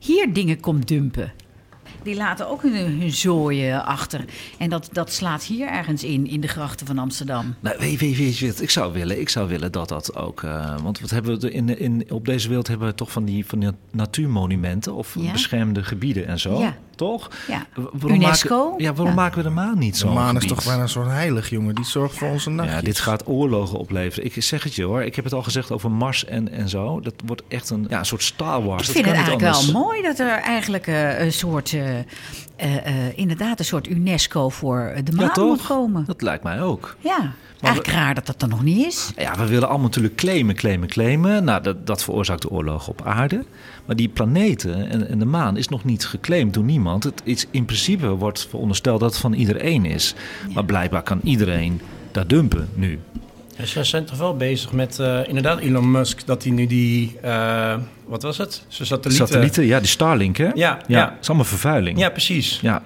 [0.00, 1.32] hier dingen komt dumpen.
[2.02, 4.24] Die laten ook hun, hun zooien achter.
[4.58, 7.54] En dat, dat slaat hier ergens in, in de grachten van Amsterdam.
[7.60, 9.20] Nou, weet, weet, weet je wat ik zou willen?
[9.20, 10.42] Ik zou willen dat dat ook...
[10.42, 13.46] eh, want wat hebben we in, in, op deze wereld hebben we toch van die,
[13.46, 14.94] van die natuurmonumenten...
[14.94, 15.32] of Ja.
[15.32, 16.76] beschermde gebieden en zo, Ja.
[16.96, 17.30] Toch?
[17.48, 17.66] Ja.
[17.74, 18.64] Wa- Waarom UNESCO?
[18.70, 19.20] Maken, ja, waarom Ja.
[19.20, 20.12] maken we de maan niet De zo?
[20.12, 21.74] maan is toch bijna een soort heilig, jongen.
[21.74, 22.76] Die zorgt voor onze nachtjes.
[22.78, 24.24] Ja, dit gaat oorlogen opleveren.
[24.24, 25.02] Ik zeg het je hoor.
[25.02, 27.00] Ik heb het al gezegd over Mars en, en zo.
[27.00, 28.80] Dat wordt echt een, ja, een soort Star Wars.
[28.88, 29.72] Ik Dat vind kan het eigenlijk anders.
[29.72, 31.98] wel mooi dat er eigenlijk eh, een soort, eh,
[32.56, 35.48] eh, inderdaad, een soort UNESCO voor de maan Ja, toch?
[35.48, 36.04] moet komen.
[36.06, 36.96] Dat lijkt mij ook.
[37.00, 39.10] Ja, eigenlijk raar dat dat er nog niet is.
[39.16, 41.44] Ja, we willen allemaal natuurlijk claimen, claimen, claimen.
[41.44, 43.44] Nou, dat, dat veroorzaakt de oorlog op aarde.
[43.86, 47.04] Maar die planeten en, en de maan is nog niet geclaimd door niemand.
[47.04, 50.14] Het is, in principe wordt verondersteld dat het van iedereen is.
[50.54, 51.80] Maar blijkbaar kan iedereen
[52.12, 52.98] daar dumpen nu.
[53.56, 57.18] Ja, ze zijn toch wel bezig met, eh, inderdaad, Elon Musk, dat hij nu die,
[57.20, 57.74] eh,
[58.06, 58.64] wat was het?
[58.68, 59.26] Zijn satellieten.
[59.26, 60.44] Satellieten, ja, die Starlink, hè?
[60.44, 60.78] Ja, ja.
[60.86, 61.10] ja.
[61.10, 61.98] Het is allemaal vervuiling.
[61.98, 62.58] Ja, precies.
[62.62, 62.82] Ja.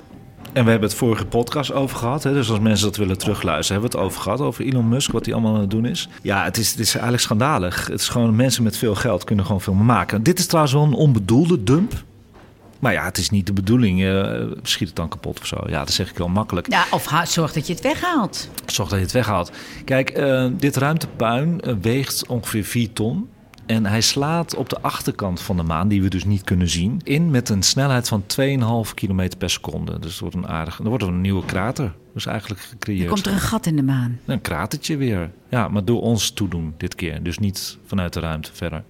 [0.57, 2.23] En we hebben het vorige podcast over gehad.
[2.23, 2.33] Hè?
[2.33, 4.41] Dus als mensen dat willen terugluisteren, hebben we het over gehad.
[4.41, 6.09] Over Elon Musk, wat hij allemaal aan het doen is.
[6.23, 7.87] Ja, het is, het is eigenlijk schandalig.
[7.87, 10.23] Het is gewoon mensen met veel geld kunnen gewoon veel maken.
[10.23, 11.93] Dit is trouwens wel een onbedoelde dump.
[12.79, 14.05] Maar ja, het is niet de bedoeling.
[14.05, 15.57] eh, schiet het dan kapot of zo.
[15.67, 16.71] Ja, dat zeg ik wel makkelijk.
[16.71, 18.49] Ja, of zorg dat je het weghaalt.
[18.67, 19.51] Zorg dat je het weghaalt.
[19.85, 23.29] Kijk, eh, dit ruimtepuin eh, weegt ongeveer 4 ton.
[23.67, 27.01] En hij slaat op de achterkant van de maan, die we dus niet kunnen zien,
[27.05, 28.23] in met een snelheid van
[28.87, 29.99] 2,5 km per seconde.
[29.99, 30.77] Dus het wordt een aardig.
[30.77, 31.93] Dan wordt er een nieuwe krater.
[32.15, 33.09] Dus eigenlijk Dan gecreëerd.
[33.09, 34.19] komt er een gat in de maan.
[34.25, 35.31] Een kratertje weer.
[35.49, 37.23] Ja, maar door ons toedoen dit keer.
[37.23, 38.85] Dus niet vanuit de ruimte verder.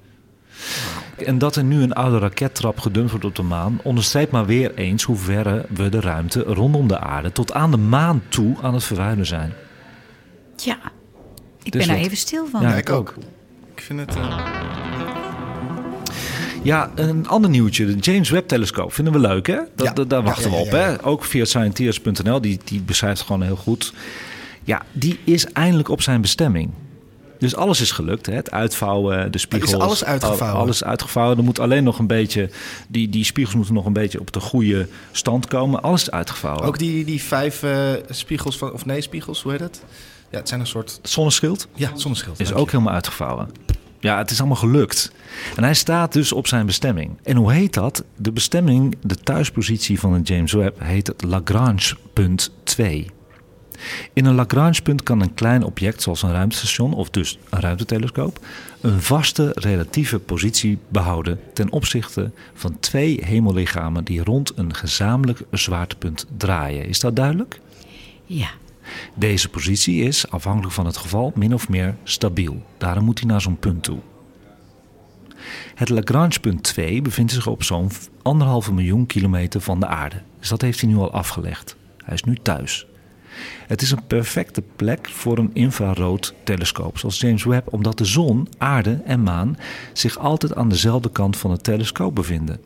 [1.26, 4.74] En dat er nu een oude rakettrap gedumpt wordt op de maan, onderstreept maar weer
[4.74, 8.74] eens hoe ver we de ruimte rondom de aarde tot aan de maan toe aan
[8.74, 9.52] het verruimen zijn.
[10.56, 10.78] Ja,
[11.62, 12.60] ik Dus ben er wat- even stil van.
[12.62, 13.14] Ja, Ja, ik ook.
[13.88, 14.16] Ik vind het...
[14.16, 14.38] eh,
[16.62, 17.86] Ja, een ander nieuwtje.
[17.86, 19.58] De James Webb telescoop vinden we leuk, hè?
[19.74, 19.92] Dat, Ja.
[19.92, 21.04] dat- daar Ja, wachten ja, we op, hè?
[21.04, 23.92] Ook via scientiers.nl, die, die beschrijft het gewoon heel goed.
[24.64, 26.70] Ja, die is eindelijk op zijn bestemming.
[27.38, 28.26] Dus alles is gelukt.
[28.26, 28.32] Hè?
[28.34, 29.72] Het uitvouwen, de spiegels.
[29.72, 30.60] is alles uitgevouwen?
[30.60, 31.38] Alles uitgevouwen.
[31.38, 32.50] Er moet alleen nog een beetje...
[32.88, 35.82] Die, die spiegels moeten nog een beetje op de goede stand komen.
[35.82, 36.64] Alles is uitgevouwen.
[36.64, 39.82] Ook die, die vijf eh, spiegels, van, of nee, spiegels, hoe heet het?
[40.30, 40.98] Ja, het zijn een soort...
[41.02, 42.40] Zonneschild Ja, zonneschild.
[42.40, 42.70] is ook je.
[42.70, 43.48] helemaal uitgevouwen.
[44.00, 45.12] Ja, het is allemaal gelukt.
[45.56, 47.18] En hij staat dus op zijn bestemming.
[47.22, 48.04] En hoe heet dat?
[48.16, 53.10] De bestemming, de thuispositie van een James Webb, heet het Lagrange-punt 2.
[54.12, 58.38] In een Lagrange-punt kan een klein object, zoals een ruimtestation of dus een ruimtetelescoop,
[58.80, 66.26] een vaste relatieve positie behouden ten opzichte van twee hemellichamen die rond een gezamenlijk zwaartepunt
[66.36, 66.86] draaien.
[66.88, 67.60] Is dat duidelijk?
[68.24, 68.48] Ja.
[69.14, 72.62] Deze positie is, afhankelijk van het geval, min of meer stabiel.
[72.78, 73.98] Daarom moet hij naar zo'n punt toe.
[75.74, 77.90] Het Lagrange-punt 2 bevindt zich op zo'n
[78.22, 80.22] anderhalve miljoen kilometer van de aarde.
[80.38, 81.76] Dus dat heeft hij nu al afgelegd.
[82.04, 82.86] Hij is nu thuis.
[83.66, 88.48] Het is een perfecte plek voor een infrarood telescoop zoals James Webb, omdat de zon,
[88.58, 89.56] aarde en maan
[89.92, 92.60] zich altijd aan dezelfde kant van het telescoop bevinden.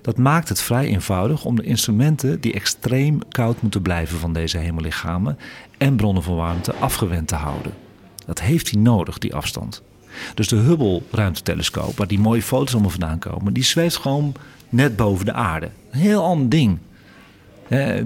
[0.00, 4.58] Dat maakt het vrij eenvoudig om de instrumenten die extreem koud moeten blijven van deze
[4.58, 5.38] hemellichamen
[5.78, 7.72] en bronnen van warmte afgewend te houden.
[8.26, 9.82] Dat heeft hij nodig, die afstand.
[10.34, 14.34] Dus de Hubble ruimtetelescoop, waar die mooie foto's allemaal vandaan komen, die zweeft gewoon
[14.68, 15.70] net boven de aarde.
[15.90, 16.78] Een heel ander ding.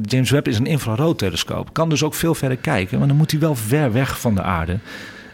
[0.02, 1.72] James Webb is een infraroodtelescoop.
[1.72, 4.42] Kan dus ook veel verder kijken, maar dan moet hij wel ver weg van de
[4.42, 4.78] aarde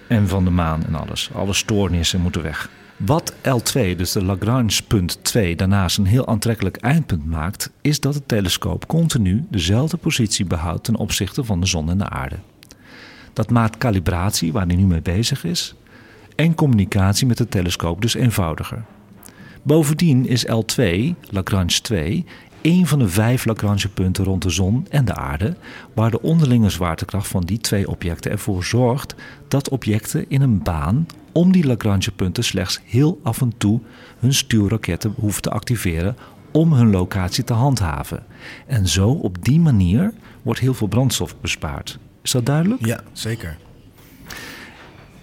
[0.07, 1.31] en van de maan en alles.
[1.35, 2.71] Alle stoornissen moeten weg.
[2.97, 8.15] Wat L2, dus de Lagrange punt 2, daarnaast een heel aantrekkelijk eindpunt maakt, is dat
[8.15, 12.37] het telescoop continu dezelfde positie behoudt ten opzichte van de zon en de aarde.
[13.33, 15.75] Dat maakt calibratie, waar hij nu mee bezig is,
[16.37, 18.85] en communicatie met het telescoop dus eenvoudiger.
[19.63, 20.85] Bovendien is L2,
[21.31, 22.25] Lagrange 2,
[22.61, 25.57] één van de vijf Lagrange-punten rond de zon en de aarde,
[25.95, 29.15] waar de onderlinge zwaartekracht van die twee objecten ervoor zorgt
[29.49, 33.81] dat objecten in een baan om die Lagrange-punten slechts heel af en toe
[34.19, 36.17] hun stuurraketten hoeven te activeren
[36.53, 38.25] om hun locatie te handhaven.
[38.67, 40.13] En zo op die manier
[40.43, 41.99] wordt heel veel brandstof bespaard.
[42.23, 42.87] Is dat duidelijk?
[42.87, 43.57] Ja, zeker.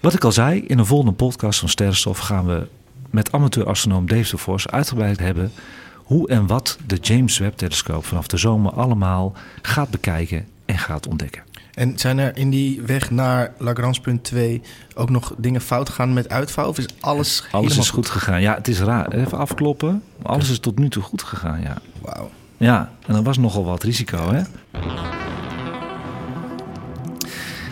[0.00, 2.66] Wat ik al zei, in een volgende podcast van Sterrenstof gaan we
[3.10, 5.52] met amateur-astronoom Dave de Vos uitgebreid hebben
[5.94, 9.32] hoe en wat de James Webb-telescoop vanaf de zomer allemaal
[9.62, 11.42] gaat bekijken en gaat ontdekken.
[11.80, 14.62] En zijn er in die weg naar Lagrange punt 2
[14.94, 16.76] ook nog dingen fout gegaan met uitvouwen?
[16.78, 18.40] Of is alles Alles is goed gegaan.
[18.40, 19.12] Ja, het is raar.
[19.12, 20.02] Even afkloppen.
[20.22, 21.76] Alles is tot nu toe goed gegaan, ja.
[22.02, 22.30] Wauw.
[22.56, 24.42] Ja, en er was nogal wat risico, hè?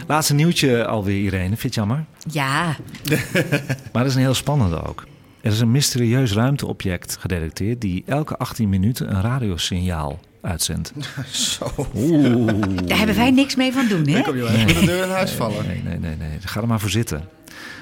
[0.07, 1.57] Laatste nieuwtje alweer, Irene.
[1.57, 2.05] Vind je het jammer?
[2.31, 2.77] Ja.
[3.93, 5.07] Maar dat is een heel spannende ook.
[5.41, 7.81] Er is een mysterieus ruimteobject gedetecteerd...
[7.81, 10.93] die elke 18 minuten een radiosignaal uitzendt.
[11.33, 11.73] Zo.
[11.95, 12.53] Oeh.
[12.85, 14.19] Daar hebben wij niks mee van doen, hè?
[14.19, 15.67] Ik kom je wel de deur in huis vallen.
[15.67, 16.39] Nee, nee, nee, nee.
[16.41, 17.29] Ga er maar voor zitten.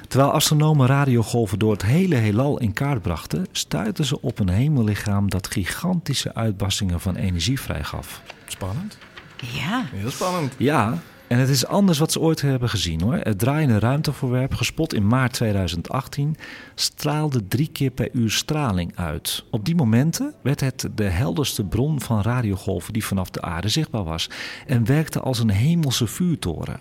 [0.09, 3.46] Terwijl astronomen radiogolven door het hele heelal in kaart brachten...
[3.52, 8.22] stuitten ze op een hemellichaam dat gigantische uitbarstingen van energie vrijgaf.
[8.46, 8.98] Spannend.
[9.36, 9.84] Ja.
[9.92, 10.52] Heel spannend.
[10.57, 10.98] Ja,
[11.29, 13.14] en het is anders wat ze ooit hebben gezien hoor.
[13.14, 16.37] Het draaiende ruimtevoorwerp, gespot in maart 2018,
[16.74, 19.45] straalde drie keer per uur straling uit.
[19.51, 24.05] Op die momenten werd het de helderste bron van radiogolven die vanaf de aarde zichtbaar
[24.05, 24.31] was.
[24.66, 26.81] En werkte als een hemelse vuurtoren.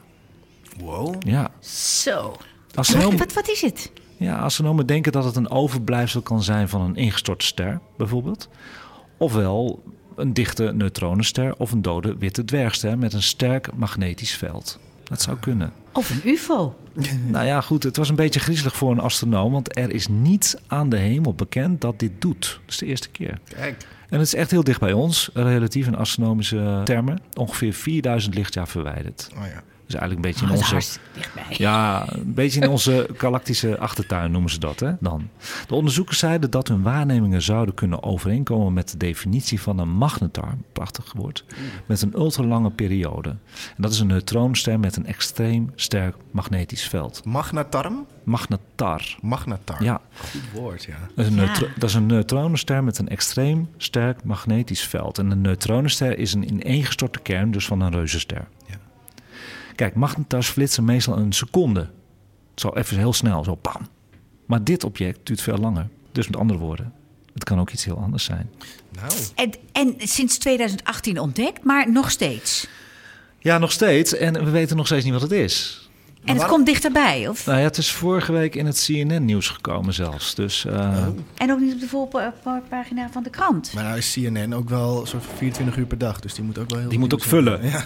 [0.80, 1.16] Wow.
[1.20, 2.36] Ja, Zo.
[2.74, 3.92] astronomen, Wat, wat, wat is het?
[4.18, 8.50] ja, astronomen denken dat het een overblijfsel kan zijn van een ingestorte ster, bijvoorbeeld.
[9.18, 9.84] Ofwel
[10.16, 14.80] een dichte neutronenster of een dode witte dwergster met een sterk magnetisch veld.
[15.04, 15.74] Dat zou kunnen.
[15.92, 16.76] Of een ufo.
[17.28, 20.56] Nou ja, goed, het was een beetje griezelig voor een astronoom, want er is niets
[20.68, 22.60] aan de hemel bekend dat dit doet.
[22.66, 23.40] Dat is de eerste keer.
[23.48, 23.88] Kijk.
[24.10, 28.68] En het is echt heel dicht bij ons, relatief in astronomische termen, ongeveer 4000 lichtjaar
[28.68, 29.30] verwijderd.
[29.38, 29.64] Oh ja.
[29.86, 31.00] Dus eigenlijk een beetje Oh, in dat is onze
[31.64, 35.30] ja, een beetje in onze galactische achtertuin noemen ze dat, hè, dan.
[35.68, 40.54] De onderzoekers zeiden dat hun waarnemingen zouden kunnen overeenkomen met de definitie van een magnetar,
[40.74, 41.46] prachtig woord,
[41.86, 43.30] met een ultralange periode.
[43.30, 47.26] En dat is een neutronenster met een extreem sterk magnetisch veld.
[47.26, 48.06] Magnatarm?
[48.24, 49.16] Magnetar.
[49.22, 49.84] Magnatar.
[49.84, 50.98] Ja, Goed woord, ja.
[51.16, 51.54] dat is, een Ja.
[51.78, 55.18] dat is een neutronenster met een extreem sterk magnetisch veld.
[55.18, 58.48] En een neutronenster is een ineengestorte kern, dus van een reuzenster.
[58.68, 58.76] Ja.
[59.76, 61.90] Kijk, magnetars flitsen meestal een seconde.
[62.56, 63.88] Zo even heel snel, zo pam.
[64.46, 65.88] Maar dit object duurt veel langer.
[66.12, 66.94] Dus met andere woorden,
[67.34, 68.50] het kan ook iets heel anders zijn.
[68.92, 72.68] Nou, En, en sinds 2018 ontdekt, maar nog steeds.
[73.40, 74.14] Ja, nog steeds.
[74.16, 75.90] En we weten nog steeds niet wat het is.
[76.24, 77.46] En het waarom- komt dichterbij, of?
[77.46, 80.36] Nou ja, het is vorige week in het CNN-nieuws gekomen zelfs.
[80.36, 81.88] Dus eh, En ook niet op de
[82.44, 83.74] voorpagina van de krant.
[83.74, 86.20] maar nou is CNN ook wel van 24 uur per dag.
[86.20, 87.64] Dus die moet ook wel heel die moet ook vullen.
[87.70, 87.86] Ja.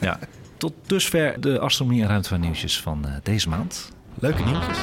[0.00, 0.18] Ja.
[0.56, 3.88] Tot dusver de astronomie- en ruimtevaartnieuwsjes van eh, deze maand.
[4.18, 4.78] Leuke nieuwtjes.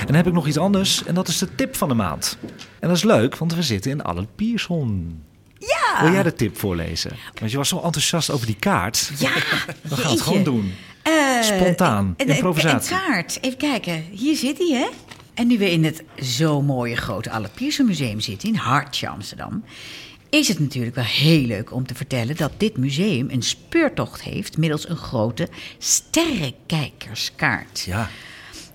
[0.00, 2.38] En dan heb ik nog iets anders en dat is de tip van de maand.
[2.80, 5.22] En dat is leuk, want we zitten in Albert Pierson.
[5.58, 6.02] Ja!
[6.02, 7.10] Wil jij de tip voorlezen?
[7.38, 9.10] Want je was zo enthousiast over die kaart.
[9.18, 9.30] Ja,
[9.82, 10.74] We gaan het gewoon doen.
[11.02, 12.94] Eh, Spontaan, een- improvisatie.
[12.96, 13.38] Een kaart.
[13.40, 14.04] Even kijken.
[14.10, 14.86] Hier zit hij, hè?
[15.34, 18.48] En nu we in het zo mooie grote Albert Pierson Museum zitten...
[18.48, 19.64] in Hartje, Amsterdam...
[20.34, 22.36] is het natuurlijk wel heel leuk om te vertellen...
[22.36, 24.58] dat dit museum een speurtocht heeft...
[24.58, 27.80] middels een grote sterrenkijkerskaart.
[27.80, 28.08] Ja,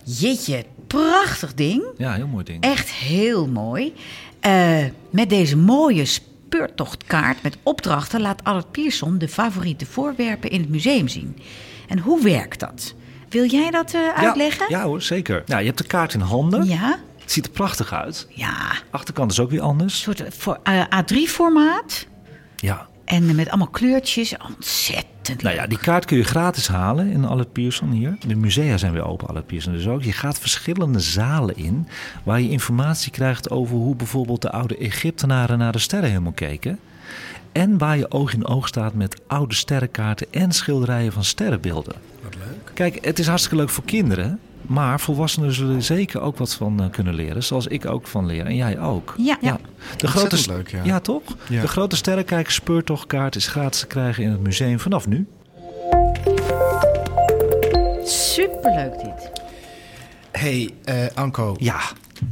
[0.03, 1.84] Jeetje, prachtig ding.
[1.97, 2.64] ja heel mooi ding.
[2.64, 3.93] Echt heel mooi.
[4.39, 10.70] Eh, met deze mooie speurtochtkaart met opdrachten laat Albert Pierson de favoriete voorwerpen in het
[10.70, 11.38] museum zien.
[11.88, 12.93] En hoe werkt dat?
[13.30, 14.66] Wil jij dat eh, uitleggen?
[14.70, 15.43] Ja, ja hoor, zeker.
[15.45, 16.66] Nou, je hebt de kaart in handen.
[16.66, 16.99] Ja?
[17.30, 18.27] Het ziet er prachtig uit.
[18.30, 18.71] Ja.
[18.89, 19.93] Achterkant is ook weer anders.
[19.93, 22.07] Een soort voor, eh, A3-formaat.
[22.55, 22.88] Ja.
[23.05, 24.36] En met allemaal kleurtjes.
[24.38, 28.17] Ontzettend Nou ja, die kaart kun je gratis halen in Albert Pierson hier.
[28.27, 30.03] De musea zijn weer open, Albert Pierson dus ook.
[30.03, 31.88] Je gaat verschillende zalen in
[32.23, 36.80] waar je informatie krijgt over hoe bijvoorbeeld de oude Egyptenaren naar de sterrenhemel keken.
[37.51, 41.95] En waar je oog in oog staat met oude sterrenkaarten en schilderijen van sterrenbeelden.
[42.23, 42.71] Wat leuk.
[42.73, 44.39] Kijk, het is hartstikke leuk voor kinderen.
[44.62, 47.43] Maar volwassenen zullen er zeker ook wat van eh, kunnen leren.
[47.43, 48.45] Zoals ik ook van leren.
[48.45, 49.14] En jij ook.
[49.18, 49.38] Ja.
[49.97, 50.99] De grote, leuk, ja.
[50.99, 51.22] toch?
[51.49, 51.62] Ja.
[51.62, 55.28] De grote sterrenkijker speurtochtkaart is gratis te krijgen in het museum vanaf nu.
[58.03, 59.32] Superleuk dit.
[60.32, 61.55] Hey, eh, Anko.
[61.60, 61.80] Ja.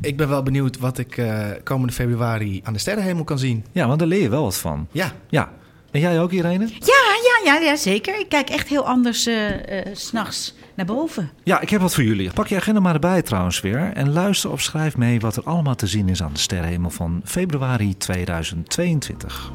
[0.01, 3.65] Ik ben wel benieuwd wat ik eh, komende februari aan de sterrenhemel kan zien.
[3.71, 4.88] ja, want daar leer je wel wat van.
[4.91, 5.49] Ja, Ja.
[5.91, 6.67] En jij ook, Irene?
[6.80, 7.07] Ja,
[7.47, 8.19] ja, ja, zeker.
[8.19, 11.29] Ik kijk echt heel anders eh eh, s'nachts naar boven.
[11.43, 12.31] Ja, ik heb wat voor jullie.
[12.33, 13.91] Pak je agenda maar erbij trouwens weer.
[13.93, 17.21] En luister of schrijf mee wat er allemaal te zien is aan de sterrenhemel van
[17.25, 19.51] februari 2022.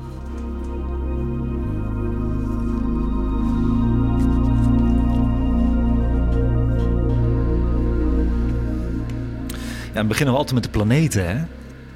[9.87, 11.45] Ja, dan beginnen we altijd met de planeten, hè?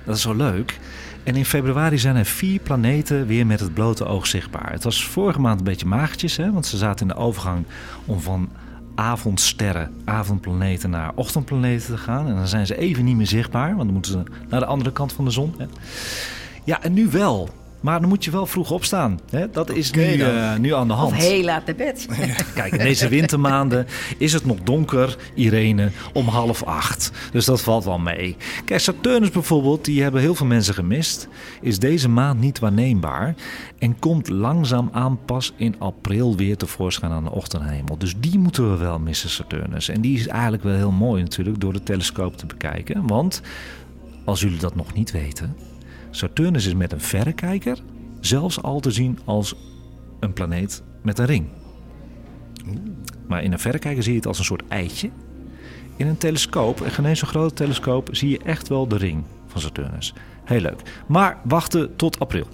[0.05, 0.79] Dat is zo leuk.
[1.27, 4.73] En in februari zijn er vier planeten weer met het blote oog zichtbaar.
[4.73, 6.53] Het was vorige maand een beetje magertjes, hè?
[6.53, 7.65] want ze zaten in de overgang
[8.05, 8.49] om van
[8.95, 12.29] avondsterren, avondplaneten naar ochtendplaneten te gaan.
[12.29, 14.93] En dan zijn ze even niet meer zichtbaar, want dan moeten ze naar de andere
[14.93, 15.55] kant van de zon.
[16.65, 17.49] Ja, en nu wel.
[17.81, 19.21] Maar dan moet je wel vroeg opstaan.
[19.31, 19.51] Hè?
[19.51, 21.13] Dat is nu, eh, nu aan de hand.
[21.13, 22.07] Of heel laat naar bed.
[22.55, 23.87] Kijk, in deze wintermaanden
[24.19, 27.11] is het nog donker, Irene, om half acht.
[27.33, 28.37] Dus dat valt wel mee.
[28.65, 31.29] Kijk, Saturnus bijvoorbeeld, die hebben heel veel mensen gemist,
[31.61, 33.35] is deze maand niet waarneembaar
[33.79, 37.99] en komt langzaam aan pas in april weer tevoorschijn aan de ochtendhemel.
[37.99, 39.89] Dus die moeten we wel missen, Saturnus.
[39.89, 43.07] En die is eigenlijk wel heel mooi natuurlijk door de telescoop te bekijken.
[43.07, 43.43] Want,
[44.25, 45.57] als jullie dat nog niet weten,
[46.17, 47.79] Saturnus is met een verrekijker
[48.21, 49.55] zelfs al te zien als
[50.21, 51.47] een planeet met een ring.
[53.27, 55.11] Maar in een verrekijker zie je het als een soort eitje.
[55.97, 59.25] In een telescoop, en geen eens zo'n grote telescoop, zie je echt wel de ring
[59.47, 60.15] van Saturnus.
[60.45, 61.05] Heel leuk.
[61.07, 62.47] Maar wachten tot april.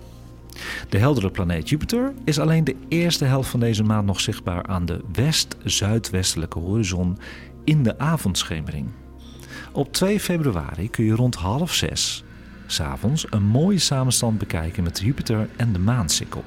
[0.88, 4.86] De heldere planeet Jupiter is alleen de eerste helft van deze maand nog zichtbaar aan
[4.86, 7.18] de west-zuidwestelijke horizon
[7.64, 8.88] in de avondschemering.
[9.72, 12.24] Op 2 februari kun je rond half zes
[12.66, 16.44] s'avonds een mooie samenstand bekijken met Jupiter en de maansikkel.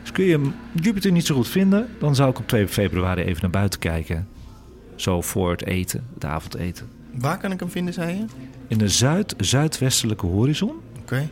[0.00, 3.42] Dus kun je Jupiter niet zo goed vinden, dan zou ik op 2 februari even
[3.42, 4.28] naar buiten kijken.
[4.94, 6.88] Zo voor het eten, het avondeten.
[7.14, 8.24] waar kan ik hem vinden, zei je?
[8.68, 10.74] In de zuid-zuidwestelijke horizon.
[11.00, 11.28] Oké.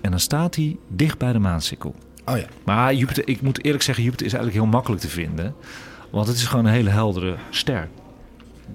[0.00, 1.94] En dan staat hij dicht bij de maansikkel.
[2.24, 2.46] Oh ja.
[2.64, 5.54] Maar Jupiter, ik moet eerlijk zeggen, Jupiter is eigenlijk heel makkelijk te vinden.
[6.10, 7.88] Want het is gewoon een hele heldere ster.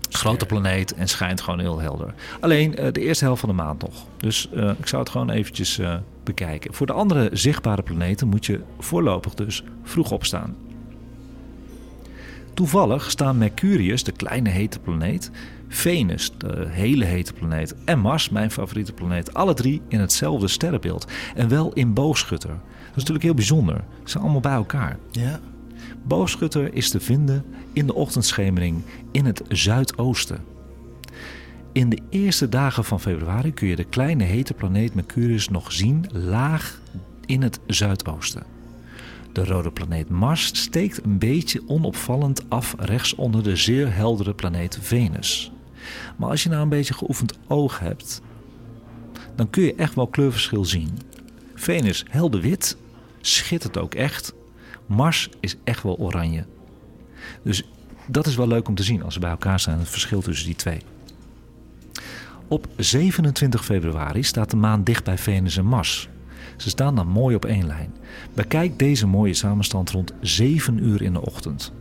[0.10, 2.14] Grote planeet en schijnt gewoon heel helder.
[2.40, 4.06] Alleen eh, de eerste helft van de maand nog.
[4.18, 6.74] Dus eh, ik zou het gewoon eventjes eh, bekijken.
[6.74, 10.56] Voor de andere zichtbare planeten moet je voorlopig dus vroeg opstaan.
[12.54, 15.32] Toevallig staan Mercurius, de kleine hete planeet,
[15.68, 21.08] Venus, de hele hete planeet, en Mars, mijn favoriete planeet, alle drie in hetzelfde sterrenbeeld.
[21.36, 22.50] En wel in boogschutter.
[22.50, 22.60] Dat
[22.90, 23.76] is natuurlijk heel bijzonder.
[24.04, 24.98] Ze zijn allemaal bij elkaar.
[25.12, 25.40] Ja.
[26.04, 28.82] Boogschutter is te vinden in de ochtendschemering
[29.12, 30.44] in het zuidoosten.
[31.72, 36.06] In de eerste dagen van februari kun je de kleine hete planeet Mercurius nog zien
[36.12, 36.82] laag
[37.26, 38.44] in het zuidoosten.
[39.34, 44.78] De rode planeet Mars steekt een beetje onopvallend af rechts onder de zeer heldere planeet
[44.82, 45.52] Venus.
[46.18, 48.22] Maar als je nou een beetje geoefend oog hebt,
[49.36, 51.00] dan kun je echt wel kleurverschil zien.
[51.56, 52.78] Venus helder wit,
[53.22, 54.34] schittert ook echt.
[54.90, 56.46] Mars is echt wel oranje.
[57.42, 57.64] Dus
[58.06, 60.46] dat is wel leuk om te zien als ze bij elkaar staan, het verschil tussen
[60.46, 60.82] die twee.
[62.48, 66.10] Op 27 februari staat de maan dicht bij Venus en Mars.
[66.58, 67.94] Ze staan dan mooi op één lijn.
[68.34, 71.72] Bekijk deze mooie samenstand rond 7 uur in de ochtend.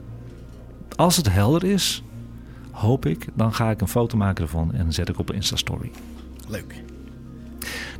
[0.97, 2.03] Als het helder is,
[2.71, 5.91] hoop ik, dan ga ik een foto maken ervan en zet ik op een Insta-story.
[6.49, 6.83] Leuk.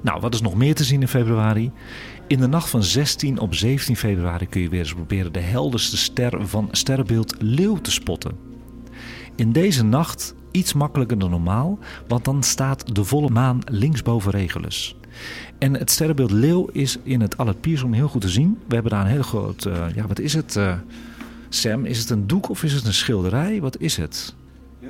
[0.01, 1.71] Nou, wat is nog meer te zien in februari?
[2.27, 5.97] In de nacht van 16 op 17 februari kun je weer eens proberen de helderste
[5.97, 8.37] ster van sterrenbeeld Leeuw te spotten.
[9.35, 11.79] In deze nacht iets makkelijker dan normaal,
[12.09, 14.97] want dan staat de volle maan linksboven Regulus.
[15.59, 18.59] En het sterrenbeeld Leeuw is in het Allard heel goed te zien.
[18.69, 20.75] We hebben daar een heel groot, eh, ja wat is het eh,
[21.49, 21.85] Sam?
[21.85, 23.61] Is het een doek of is het een schilderij?
[23.61, 24.35] Wat is het?
[24.81, 24.89] Ja,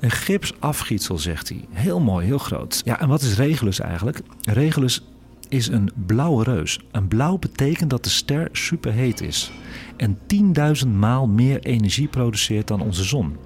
[0.00, 1.64] Een gipsafgietsel, zegt hij.
[1.70, 2.82] Heel mooi, heel groot.
[2.84, 4.20] Ja, en wat is Regulus eigenlijk?
[4.40, 5.02] Regulus
[5.48, 6.80] is een blauwe reus.
[6.92, 9.50] Een blauw betekent dat de ster superheet is.
[9.96, 10.18] En
[10.84, 13.36] 10.000 maal meer energie produceert dan onze zon.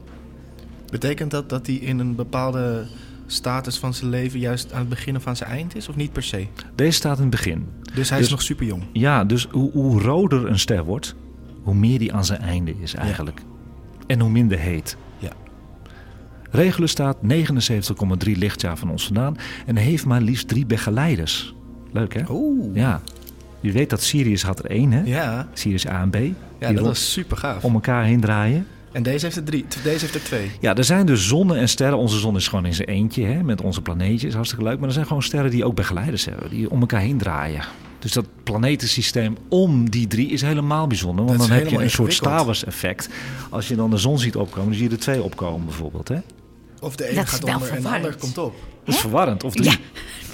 [0.90, 2.86] Betekent dat dat hij in een bepaalde
[3.26, 5.88] status van zijn leven juist aan het begin of aan zijn eind is?
[5.88, 6.46] Of niet per se?
[6.74, 7.66] Deze staat in het begin.
[7.94, 8.82] Dus hij Dus- is nog super jong.
[8.92, 11.14] Ja, dus hoe, hoe roder een ster wordt,
[11.62, 13.42] hoe meer die aan zijn einde is eigenlijk.
[14.07, 14.96] En hoe minder heet.
[16.51, 17.16] Regulus staat
[18.26, 19.36] 79,3 lichtjaar van ons vandaan
[19.66, 21.55] en heeft maar liefst drie begeleiders.
[21.92, 22.22] Leuk hè?
[22.30, 22.76] Oeh.
[22.76, 23.01] Ja.
[23.61, 25.03] Je weet dat Sirius had er één hè?
[25.05, 26.16] Ja, Sirius A en B.
[26.59, 27.64] ja dat was super gaaf.
[27.64, 28.66] om elkaar heen draaien.
[28.92, 29.64] En deze heeft er drie.
[29.82, 30.51] Deze heeft er twee.
[30.61, 31.98] Ja, er zijn dus zonnen en sterren.
[31.98, 34.34] Onze zon is gewoon in zijn eentje hè, met onze planeetjes.
[34.34, 34.78] Hartstikke leuk.
[34.78, 36.51] Maar er zijn gewoon sterren die ook begeleiders hebben.
[36.51, 37.64] Die om elkaar heen draaien.
[37.98, 41.24] Dus dat planetensysteem om die drie is helemaal bijzonder.
[41.24, 43.09] Want dan heb je een soort Star effect.
[43.51, 46.09] Als je dan de zon ziet opkomen, dan zie je er twee opkomen bijvoorbeeld.
[46.09, 46.18] Hè?
[46.81, 48.55] Of de ene Dat is gaat wel onder en de ander komt op.
[48.85, 49.45] Dat is verwarrend.
[49.45, 49.70] Of drie.
[49.70, 49.76] Ja.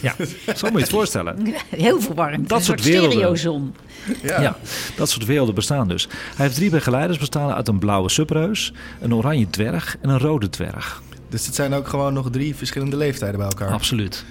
[0.00, 0.14] Ja.
[0.54, 1.54] zo moet je het voorstellen.
[1.68, 2.48] Heel verwarrend.
[2.48, 3.12] Dat een soort soort werelden.
[3.18, 3.74] stereozon.
[4.22, 4.56] Ja.
[4.96, 6.08] dat soort werelden bestaan dus.
[6.36, 10.48] Hij heeft drie begeleiders bestaan uit een blauwe subreus, een oranje dwerg en een rode
[10.50, 11.02] dwerg.
[11.28, 13.70] Dus het zijn ook gewoon nog drie verschillende leeftijden bij elkaar.
[13.70, 14.24] Absoluut.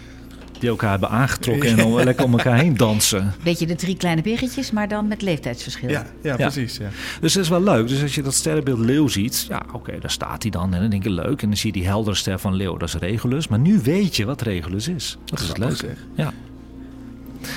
[0.60, 3.34] Die elkaar hebben aangetrokken en dan lekker om elkaar heen dansen.
[3.44, 5.90] Beetje de drie kleine biggetjes, maar dan met leeftijdsverschil.
[5.90, 6.78] Ja, ja, precies.
[6.78, 6.90] Ja.
[7.22, 7.88] Dus dat is wel leuk.
[7.88, 10.74] Dus als je dat sterrenbeeld Leeuw ziet, ja, oké, daar staat hij dan.
[10.74, 11.42] En dan denk je leuk.
[11.42, 13.48] En dan zie je die heldere ster van Leeuw, dat is Regulus.
[13.48, 15.18] Maar nu weet je wat Regulus is.
[15.26, 15.76] Dat is leuk.
[15.76, 15.98] zeg.
[16.16, 16.34] Ja.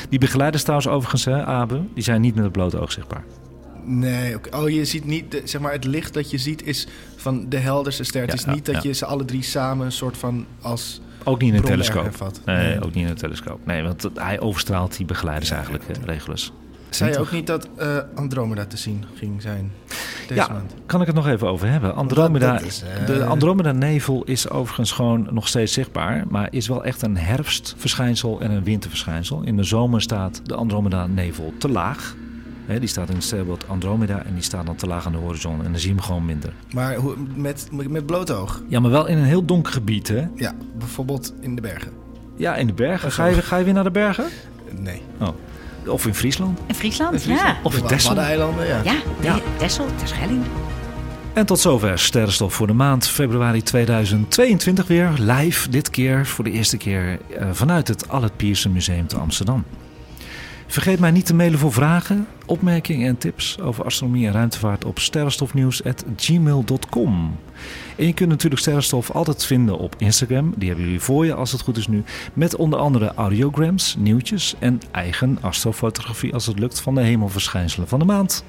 [0.09, 3.25] Die begeleiders trouwens overigens, hè, Abe, die zijn niet met het blote oog zichtbaar.
[3.85, 4.57] Nee, oké.
[4.57, 6.87] oh, je ziet niet, de- zeg maar, het licht dat je ziet is
[7.17, 8.21] van de helderste ster.
[8.21, 8.81] Het is ja, niet dat ja.
[8.83, 12.11] je ze alle drie samen een soort van als Ook niet in een telescoop.
[12.45, 13.61] Nee, ook niet in een telescoop.
[13.67, 16.53] Nee, want hij overstraalt die begeleiders eigenlijk, hè, Regulus.
[16.91, 19.73] Zei je ook niet dat eh, Andromeda te zien ging zijn
[20.29, 20.75] deze Ja, maand?
[20.87, 21.95] kan ik het nog even over hebben?
[21.95, 26.85] Andromeda, dat is, eh, De Andromeda-nevel is overigens gewoon nog steeds zichtbaar, maar is wel
[26.85, 29.43] echt een herfstverschijnsel en een winterverschijnsel.
[29.43, 32.15] In de zomer staat de Andromeda-nevel te laag.
[32.69, 35.19] Hè, die staat in het sterrenbeeld Andromeda en die staat dan te laag aan de
[35.19, 36.53] horizon en dan zie je hem gewoon minder.
[36.75, 38.63] Maar hoe, met, met bloot oog?
[38.69, 40.27] Ja, maar wel in een heel donker gebied, hè?
[40.35, 41.93] Ja, bijvoorbeeld in de bergen.
[42.37, 43.13] Ja, in de bergen.
[43.13, 44.25] Ga je, ga je weer naar de bergen?
[44.79, 45.03] Nee.
[45.21, 45.29] Oh.
[45.87, 46.59] Of in Friesland?
[46.67, 47.49] In Friesland, In Friesland.
[47.57, 47.59] ja.
[47.63, 48.15] Of in De Texel?
[48.15, 48.81] Waddeneilanden, ja.
[48.85, 49.35] Ja, Ja.
[49.35, 49.39] ja.
[49.57, 50.43] Texel, Terschelling.
[51.33, 55.11] En tot zover Sterrenstof voor de maand februari 2022 weer.
[55.19, 59.65] Live, dit keer voor de eerste keer eh, vanuit het Allard Pierson Museum te Amsterdam.
[60.71, 64.99] Vergeet mij niet te mailen voor vragen, opmerkingen en tips over astronomie en ruimtevaart op
[64.99, 67.37] sterrenstofnieuws.gmail.com.
[67.97, 70.55] En je kunt natuurlijk Sterrenstof altijd vinden op Instagram.
[70.57, 72.03] Die hebben jullie voor je als het goed is nu.
[72.33, 77.99] Met onder andere audiograms, nieuwtjes en eigen astrofotografie als het lukt van de hemelverschijnselen van
[77.99, 78.45] de maand.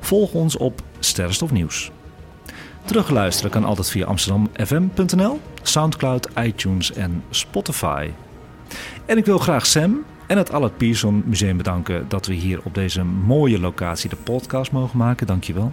[0.00, 1.90] Volg ons op Sterrenstof Nieuws.
[2.84, 8.10] Terugluisteren kan altijd via amsterdamfm.nl, Soundcloud, iTunes en Spotify.
[9.06, 12.74] En ik wil graag Sam en het Allard Pierson Museum bedanken dat we hier op
[12.74, 15.26] deze mooie locatie de podcast mogen maken.
[15.26, 15.72] Dankjewel.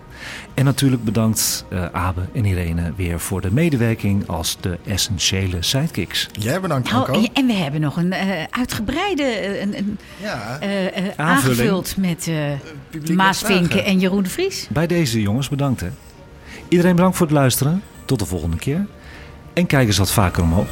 [0.54, 6.28] En natuurlijk bedankt eh, Abe en Irene weer voor de medewerking als de essentiële sidekicks.
[6.32, 7.20] Jij bedankt, Nou, Anko.
[7.22, 10.60] en- en we hebben nog een eh, uitgebreide eh, een, een, Ja,
[11.16, 13.40] aangevuld met eh Maas.
[13.42, 14.68] Vinken en Jeroen de Vries.
[14.70, 15.88] Bij deze jongens bedankt hè.
[16.68, 17.82] Iedereen bedankt voor het luisteren.
[18.06, 18.86] Tot de volgende keer.
[19.54, 20.68] En kijk eens wat vaker omhoog.